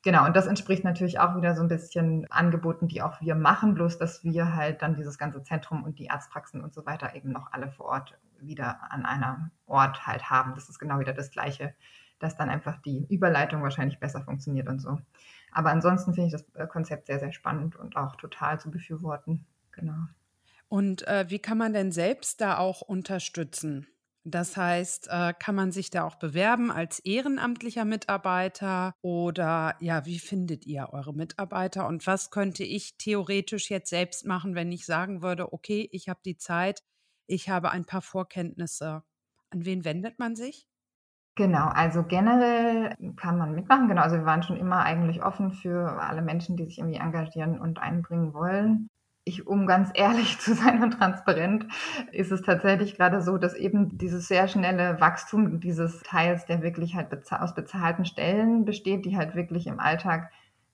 Genau, 0.05 0.23
und 0.23 0.35
das 0.35 0.45
entspricht 0.45 0.83
natürlich 0.83 1.19
auch 1.19 1.35
wieder 1.35 1.55
so 1.55 1.63
ein 1.63 1.67
bisschen 1.67 2.27
Angeboten, 2.29 2.87
die 2.87 3.01
auch 3.01 3.21
wir 3.21 3.33
machen, 3.33 3.73
bloß 3.73 3.97
dass 3.97 4.23
wir 4.23 4.55
halt 4.55 4.83
dann 4.83 4.93
dieses 4.93 5.17
ganze 5.17 5.41
Zentrum 5.41 5.83
und 5.83 5.97
die 5.97 6.11
Arztpraxen 6.11 6.63
und 6.63 6.75
so 6.75 6.85
weiter 6.85 7.15
eben 7.15 7.31
noch 7.31 7.51
alle 7.51 7.71
vor 7.71 7.87
Ort 7.87 8.15
wieder 8.39 8.91
an 8.91 9.03
einem 9.03 9.49
Ort 9.65 10.05
halt 10.05 10.29
haben. 10.29 10.53
Das 10.53 10.69
ist 10.69 10.77
genau 10.77 10.99
wieder 10.99 11.13
das 11.13 11.31
Gleiche, 11.31 11.73
dass 12.19 12.37
dann 12.37 12.51
einfach 12.51 12.79
die 12.83 13.07
Überleitung 13.09 13.63
wahrscheinlich 13.63 13.99
besser 13.99 14.21
funktioniert 14.21 14.69
und 14.69 14.77
so. 14.77 14.99
Aber 15.51 15.71
ansonsten 15.71 16.13
finde 16.13 16.27
ich 16.27 16.33
das 16.33 16.45
äh, 16.53 16.67
Konzept 16.67 17.07
sehr, 17.07 17.17
sehr 17.17 17.31
spannend 17.31 17.75
und 17.75 17.97
auch 17.97 18.15
total 18.15 18.59
zu 18.59 18.69
befürworten. 18.69 19.47
Genau. 19.71 20.05
Und 20.67 21.07
äh, 21.07 21.25
wie 21.29 21.39
kann 21.39 21.57
man 21.57 21.73
denn 21.73 21.91
selbst 21.91 22.41
da 22.41 22.59
auch 22.59 22.81
unterstützen? 22.81 23.87
Das 24.27 24.57
heißt, 24.57 25.07
äh, 25.11 25.33
kann 25.37 25.53
man 25.53 25.71
sich 25.71 25.91
da 25.91 26.03
auch 26.03 26.15
bewerben 26.15 26.71
als 26.71 26.97
ehrenamtlicher 26.97 27.85
Mitarbeiter 27.85 28.95
oder 29.03 29.75
ja, 29.79 30.03
wie 30.07 30.17
findet 30.17 30.65
ihr 30.65 30.89
eure 30.91 31.13
Mitarbeiter 31.13 31.87
und 31.87 32.07
was 32.07 32.31
könnte 32.31 32.63
ich 32.63 32.97
theoretisch 32.97 33.69
jetzt 33.69 33.91
selbst 33.91 34.25
machen, 34.25 34.55
wenn 34.55 34.71
ich 34.71 34.87
sagen 34.87 35.21
würde, 35.21 35.53
okay, 35.53 35.87
ich 35.91 36.09
habe 36.09 36.21
die 36.25 36.37
Zeit, 36.37 36.81
ich 37.27 37.49
habe 37.49 37.69
ein 37.69 37.85
paar 37.85 38.01
Vorkenntnisse. 38.01 39.03
An 39.51 39.63
wen 39.63 39.85
wendet 39.85 40.17
man 40.17 40.35
sich? 40.35 40.67
Genau, 41.35 41.67
also 41.67 42.01
generell 42.01 42.95
kann 43.17 43.37
man 43.37 43.53
mitmachen. 43.53 43.87
Genau, 43.87 44.01
also 44.01 44.15
wir 44.15 44.25
waren 44.25 44.41
schon 44.41 44.57
immer 44.57 44.83
eigentlich 44.83 45.21
offen 45.21 45.51
für 45.51 46.01
alle 46.01 46.23
Menschen, 46.23 46.57
die 46.57 46.65
sich 46.65 46.79
irgendwie 46.79 46.97
engagieren 46.97 47.59
und 47.59 47.77
einbringen 47.77 48.33
wollen 48.33 48.89
ich, 49.25 49.47
um 49.47 49.65
ganz 49.65 49.89
ehrlich 49.93 50.39
zu 50.39 50.53
sein 50.53 50.81
und 50.81 50.91
transparent, 50.91 51.65
ist 52.11 52.31
es 52.31 52.41
tatsächlich 52.43 52.95
gerade 52.95 53.21
so, 53.21 53.37
dass 53.37 53.55
eben 53.55 53.97
dieses 53.97 54.27
sehr 54.27 54.47
schnelle 54.47 55.01
Wachstum 55.01 55.59
dieses 55.59 56.01
Teils, 56.03 56.45
der 56.45 56.61
wirklich 56.61 56.95
halt 56.95 57.09
aus 57.31 57.55
bezahlten 57.55 58.05
Stellen 58.05 58.63
besteht, 58.63 59.05
die 59.05 59.17
halt 59.17 59.35
wirklich 59.35 59.67
im 59.67 59.79
Alltag 59.79 60.31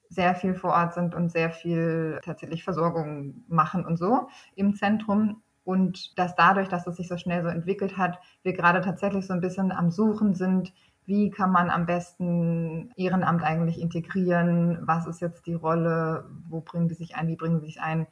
sehr 0.10 0.36
viel 0.36 0.54
vor 0.54 0.72
Ort 0.72 0.94
sind 0.94 1.16
und 1.16 1.32
sehr 1.32 1.50
viel 1.50 2.20
tatsächlich 2.24 2.66
Versorgung 2.66 3.46
machen 3.48 3.86
und 3.86 3.98
so 3.98 4.28
im 4.56 4.76
Zentrum. 4.76 5.42
Und 5.64 6.18
dass 6.20 6.36
dadurch, 6.36 6.68
dass 6.68 6.86
es 6.86 6.98
sich 6.98 7.08
so 7.08 7.18
schnell 7.18 7.44
so 7.44 7.48
entwickelt 7.48 7.98
hat, 7.98 8.20
wir 8.44 8.52
gerade 8.52 8.82
tatsächlich 8.82 9.26
so 9.26 9.34
ein 9.34 9.40
bisschen 9.40 9.72
am 9.72 9.90
Suchen 9.90 10.34
sind, 10.34 10.74
wie 11.06 11.30
kann 11.30 11.52
man 11.52 11.70
am 11.70 11.86
besten 11.86 12.92
Ehrenamt 12.96 13.44
eigentlich 13.44 13.80
integrieren? 13.80 14.80
Was 14.82 15.08
ist 15.08 15.22
jetzt 15.22 15.48
die 15.48 15.54
Rolle? 15.54 16.30
Wo 16.50 16.62
bringen 16.62 16.90
die 16.90 16.96
sich 16.96 17.16
ein? 17.16 17.28
Wie 17.28 17.36
bringen 17.36 17.60
sie 17.60 17.68
sich 17.68 17.82
ein? 17.82 18.08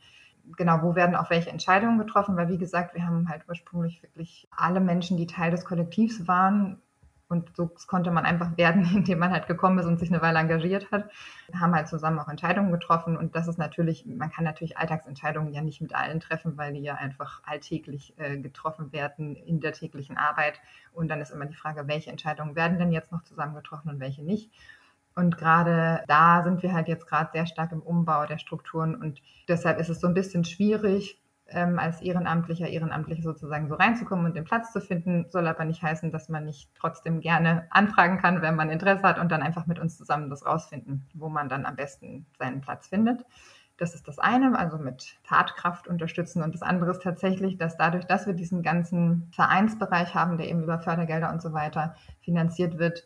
Genau, 0.57 0.81
wo 0.81 0.95
werden 0.95 1.15
auch 1.15 1.29
welche 1.29 1.49
Entscheidungen 1.49 1.97
getroffen, 1.97 2.35
weil 2.35 2.49
wie 2.49 2.57
gesagt, 2.57 2.93
wir 2.95 3.05
haben 3.05 3.29
halt 3.29 3.43
ursprünglich 3.47 4.01
wirklich 4.03 4.47
alle 4.55 4.79
Menschen, 4.79 5.17
die 5.17 5.27
Teil 5.27 5.51
des 5.51 5.65
Kollektivs 5.65 6.27
waren. 6.27 6.81
Und 7.27 7.55
so 7.55 7.69
konnte 7.85 8.09
man 8.09 8.25
einfach 8.25 8.57
werden, 8.57 8.83
indem 8.95 9.19
man 9.19 9.31
halt 9.31 9.45
gekommen 9.45 9.77
ist 9.77 9.85
und 9.85 9.99
sich 9.99 10.09
eine 10.09 10.21
Weile 10.21 10.39
engagiert 10.39 10.91
hat, 10.91 11.09
haben 11.53 11.75
halt 11.75 11.87
zusammen 11.87 12.17
auch 12.17 12.27
Entscheidungen 12.27 12.71
getroffen. 12.71 13.15
Und 13.15 13.35
das 13.35 13.47
ist 13.47 13.59
natürlich, 13.59 14.05
man 14.07 14.31
kann 14.31 14.43
natürlich 14.43 14.77
Alltagsentscheidungen 14.77 15.53
ja 15.53 15.61
nicht 15.61 15.79
mit 15.79 15.93
allen 15.93 16.19
treffen, 16.19 16.57
weil 16.57 16.73
die 16.73 16.81
ja 16.81 16.95
einfach 16.95 17.43
alltäglich 17.45 18.17
äh, 18.17 18.37
getroffen 18.37 18.91
werden 18.91 19.35
in 19.35 19.59
der 19.59 19.73
täglichen 19.73 20.17
Arbeit. 20.17 20.59
Und 20.91 21.09
dann 21.09 21.21
ist 21.21 21.29
immer 21.29 21.45
die 21.45 21.55
Frage, 21.55 21.87
welche 21.87 22.09
Entscheidungen 22.09 22.55
werden 22.55 22.79
denn 22.79 22.91
jetzt 22.91 23.11
noch 23.11 23.23
zusammen 23.23 23.53
getroffen 23.53 23.89
und 23.89 23.99
welche 23.99 24.23
nicht. 24.23 24.51
Und 25.19 25.35
gerade 25.37 26.01
da 26.07 26.43
sind 26.43 26.63
wir 26.63 26.71
halt 26.71 26.87
jetzt 26.87 27.05
gerade 27.05 27.29
sehr 27.33 27.45
stark 27.45 27.73
im 27.73 27.81
Umbau 27.81 28.25
der 28.25 28.37
Strukturen 28.37 28.95
und 28.95 29.21
deshalb 29.49 29.77
ist 29.77 29.89
es 29.89 29.99
so 29.99 30.07
ein 30.07 30.13
bisschen 30.13 30.45
schwierig, 30.45 31.21
ähm, 31.47 31.77
als 31.77 32.01
Ehrenamtlicher, 32.01 32.67
Ehrenamtliche 32.67 33.21
sozusagen 33.21 33.67
so 33.67 33.75
reinzukommen 33.75 34.25
und 34.25 34.35
den 34.37 34.45
Platz 34.45 34.71
zu 34.71 34.79
finden, 34.79 35.25
soll 35.27 35.45
aber 35.47 35.65
nicht 35.65 35.83
heißen, 35.83 36.13
dass 36.13 36.29
man 36.29 36.45
nicht 36.45 36.69
trotzdem 36.73 37.19
gerne 37.19 37.67
anfragen 37.69 38.17
kann, 38.17 38.41
wenn 38.41 38.55
man 38.55 38.69
Interesse 38.69 39.03
hat 39.03 39.19
und 39.19 39.29
dann 39.29 39.41
einfach 39.41 39.67
mit 39.67 39.77
uns 39.77 39.97
zusammen 39.97 40.29
das 40.29 40.45
rausfinden, 40.45 41.05
wo 41.13 41.27
man 41.27 41.49
dann 41.49 41.65
am 41.65 41.75
besten 41.75 42.25
seinen 42.37 42.61
Platz 42.61 42.87
findet. 42.87 43.25
Das 43.75 43.95
ist 43.95 44.07
das 44.07 44.19
eine, 44.19 44.57
also 44.57 44.77
mit 44.77 45.17
Tatkraft 45.25 45.89
unterstützen. 45.89 46.43
Und 46.43 46.55
das 46.55 46.61
andere 46.61 46.91
ist 46.91 47.03
tatsächlich, 47.03 47.57
dass 47.57 47.75
dadurch, 47.75 48.05
dass 48.05 48.25
wir 48.25 48.33
diesen 48.33 48.63
ganzen 48.63 49.29
Vereinsbereich 49.33 50.15
haben, 50.15 50.37
der 50.37 50.47
eben 50.47 50.63
über 50.63 50.79
Fördergelder 50.79 51.29
und 51.29 51.41
so 51.41 51.51
weiter 51.51 51.95
finanziert 52.21 52.77
wird, 52.77 53.05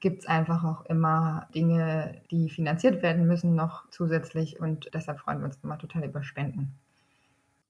gibt 0.00 0.20
es 0.20 0.26
einfach 0.26 0.64
auch 0.64 0.84
immer 0.86 1.48
Dinge, 1.54 2.22
die 2.30 2.48
finanziert 2.48 3.02
werden 3.02 3.26
müssen 3.26 3.54
noch 3.54 3.88
zusätzlich 3.90 4.58
und 4.58 4.90
deshalb 4.94 5.20
freuen 5.20 5.40
wir 5.40 5.46
uns 5.46 5.58
immer 5.62 5.78
total 5.78 6.04
über 6.04 6.22
Spenden. 6.22 6.78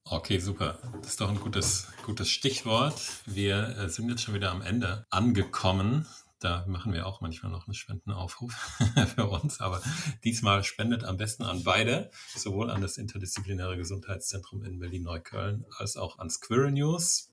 Okay, 0.04 0.38
super. 0.38 0.78
Das 1.02 1.10
ist 1.10 1.20
doch 1.20 1.28
ein 1.28 1.38
gutes, 1.38 1.88
gutes 2.04 2.30
Stichwort. 2.30 3.00
Wir 3.26 3.76
äh, 3.78 3.88
sind 3.88 4.08
jetzt 4.08 4.22
schon 4.22 4.34
wieder 4.34 4.50
am 4.50 4.62
Ende 4.62 5.06
angekommen. 5.10 6.06
Da 6.40 6.64
machen 6.66 6.94
wir 6.94 7.06
auch 7.06 7.20
manchmal 7.20 7.52
noch 7.52 7.66
einen 7.66 7.74
Spendenaufruf 7.74 8.52
für 9.14 9.26
uns, 9.26 9.60
aber 9.60 9.82
diesmal 10.24 10.64
spendet 10.64 11.04
am 11.04 11.18
besten 11.18 11.42
an 11.42 11.62
beide, 11.64 12.10
sowohl 12.34 12.70
an 12.70 12.80
das 12.80 12.96
interdisziplinäre 12.96 13.76
Gesundheitszentrum 13.76 14.64
in 14.64 14.78
Berlin-Neukölln 14.78 15.66
als 15.76 15.98
auch 15.98 16.18
an 16.18 16.30
Squirrel 16.30 16.72
News. 16.72 17.29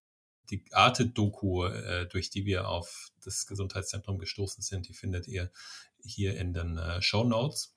Die 0.49 0.63
Arte-Doku, 0.71 1.65
äh, 1.65 2.07
durch 2.07 2.29
die 2.29 2.45
wir 2.45 2.69
auf 2.69 3.11
das 3.23 3.45
Gesundheitszentrum 3.45 4.17
gestoßen 4.17 4.63
sind, 4.63 4.87
die 4.87 4.93
findet 4.93 5.27
ihr 5.27 5.51
hier 6.03 6.37
in 6.37 6.53
den 6.53 6.77
äh, 6.77 7.01
Show 7.01 7.23
Notes. 7.23 7.75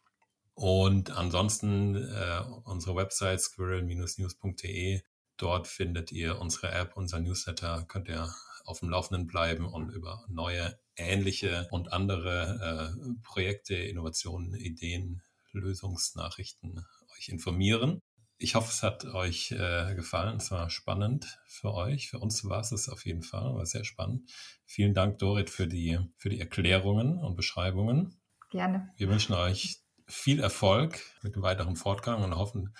Und 0.54 1.10
ansonsten 1.10 1.96
äh, 1.96 2.42
unsere 2.64 2.94
Website 2.94 3.40
squirrel-news.de. 3.40 5.00
Dort 5.36 5.66
findet 5.66 6.12
ihr 6.12 6.38
unsere 6.38 6.70
App, 6.70 6.96
unser 6.96 7.18
Newsletter, 7.18 7.84
könnt 7.88 8.08
ihr 8.08 8.30
auf 8.64 8.80
dem 8.80 8.90
Laufenden 8.90 9.26
bleiben 9.26 9.66
und 9.66 9.90
über 9.90 10.24
neue, 10.28 10.78
ähnliche 10.96 11.66
und 11.70 11.92
andere 11.92 12.94
äh, 12.94 13.22
Projekte, 13.22 13.74
Innovationen, 13.74 14.54
Ideen, 14.54 15.22
Lösungsnachrichten 15.52 16.84
euch 17.16 17.28
informieren. 17.30 18.02
Ich 18.42 18.54
hoffe, 18.54 18.70
es 18.70 18.82
hat 18.82 19.04
euch 19.04 19.52
äh, 19.52 19.94
gefallen. 19.94 20.38
Es 20.38 20.50
war 20.50 20.70
spannend 20.70 21.38
für 21.46 21.74
euch. 21.74 22.08
Für 22.08 22.18
uns 22.18 22.42
war 22.46 22.60
es 22.60 22.72
es 22.72 22.88
auf 22.88 23.04
jeden 23.04 23.22
Fall. 23.22 23.54
War 23.54 23.66
sehr 23.66 23.84
spannend. 23.84 24.30
Vielen 24.64 24.94
Dank, 24.94 25.18
Dorit, 25.18 25.50
für 25.50 25.66
die, 25.66 25.98
für 26.16 26.30
die 26.30 26.40
Erklärungen 26.40 27.18
und 27.18 27.36
Beschreibungen. 27.36 28.18
Gerne. 28.50 28.88
Wir 28.96 29.10
wünschen 29.10 29.34
euch 29.34 29.82
viel 30.06 30.40
Erfolg 30.40 30.98
mit 31.22 31.36
dem 31.36 31.42
weiteren 31.42 31.76
Fortgang 31.76 32.24
und 32.24 32.34
hoffen, 32.34 32.74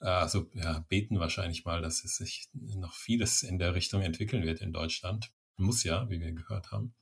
also 0.00 0.48
ja, 0.54 0.84
beten 0.88 1.18
wahrscheinlich 1.18 1.64
mal, 1.64 1.82
dass 1.82 2.04
es 2.04 2.16
sich 2.16 2.48
noch 2.52 2.94
vieles 2.94 3.42
in 3.42 3.58
der 3.58 3.74
Richtung 3.74 4.02
entwickeln 4.02 4.44
wird 4.44 4.60
in 4.60 4.72
Deutschland. 4.72 5.32
Muss 5.56 5.82
ja, 5.84 6.08
wie 6.08 6.20
wir 6.20 6.32
gehört 6.32 6.70
haben. 6.70 6.94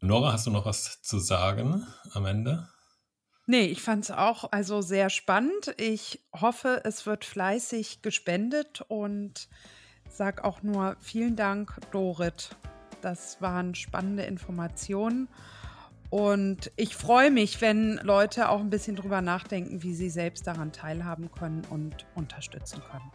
Nora, 0.00 0.32
hast 0.32 0.46
du 0.46 0.50
noch 0.50 0.66
was 0.66 1.02
zu 1.02 1.18
sagen 1.18 1.84
am 2.12 2.26
Ende? 2.26 2.68
Nee, 3.50 3.64
ich 3.64 3.80
fand 3.80 4.04
es 4.04 4.10
auch 4.10 4.52
also 4.52 4.82
sehr 4.82 5.08
spannend. 5.08 5.74
Ich 5.78 6.20
hoffe, 6.38 6.82
es 6.84 7.06
wird 7.06 7.24
fleißig 7.24 8.02
gespendet 8.02 8.82
und 8.88 9.48
sage 10.06 10.44
auch 10.44 10.62
nur 10.62 10.96
vielen 11.00 11.34
Dank, 11.34 11.74
Dorit. 11.90 12.50
Das 13.00 13.40
waren 13.40 13.74
spannende 13.74 14.24
Informationen. 14.24 15.28
Und 16.10 16.70
ich 16.76 16.94
freue 16.94 17.30
mich, 17.30 17.62
wenn 17.62 17.96
Leute 18.02 18.50
auch 18.50 18.60
ein 18.60 18.68
bisschen 18.68 18.96
drüber 18.96 19.22
nachdenken, 19.22 19.82
wie 19.82 19.94
sie 19.94 20.10
selbst 20.10 20.46
daran 20.46 20.70
teilhaben 20.70 21.32
können 21.32 21.62
und 21.70 22.04
unterstützen 22.14 22.82
können. 22.90 23.10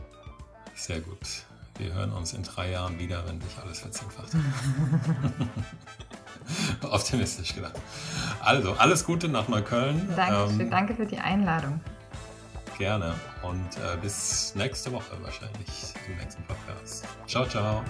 Sehr 0.74 1.02
gut. 1.02 1.46
Wir 1.78 1.93
hören 1.93 2.12
uns 2.12 2.34
in 2.34 2.41
drei 2.41 2.72
Jahren 2.72 2.98
wieder, 2.98 3.24
wenn 3.28 3.39
sich 3.39 3.56
alles 3.60 3.82
verzehnfacht. 3.82 4.32
Optimistisch 6.82 7.56
gedacht. 7.56 7.73
Also, 8.41 8.73
alles 8.73 9.06
Gute 9.06 9.27
nach 9.27 9.47
Neukölln. 9.47 10.10
Danke, 10.15 10.63
ähm, 10.63 10.69
danke 10.69 10.95
für 10.95 11.06
die 11.06 11.17
Einladung. 11.17 11.79
Gerne. 12.77 13.13
Und 13.43 13.77
äh, 13.77 13.97
bis 14.01 14.53
nächste 14.56 14.91
Woche 14.91 15.15
wahrscheinlich 15.21 15.93
im 16.08 16.17
nächsten 16.17 16.43
Podcast. 16.43 17.06
Ciao, 17.27 17.45
ciao. 17.45 17.84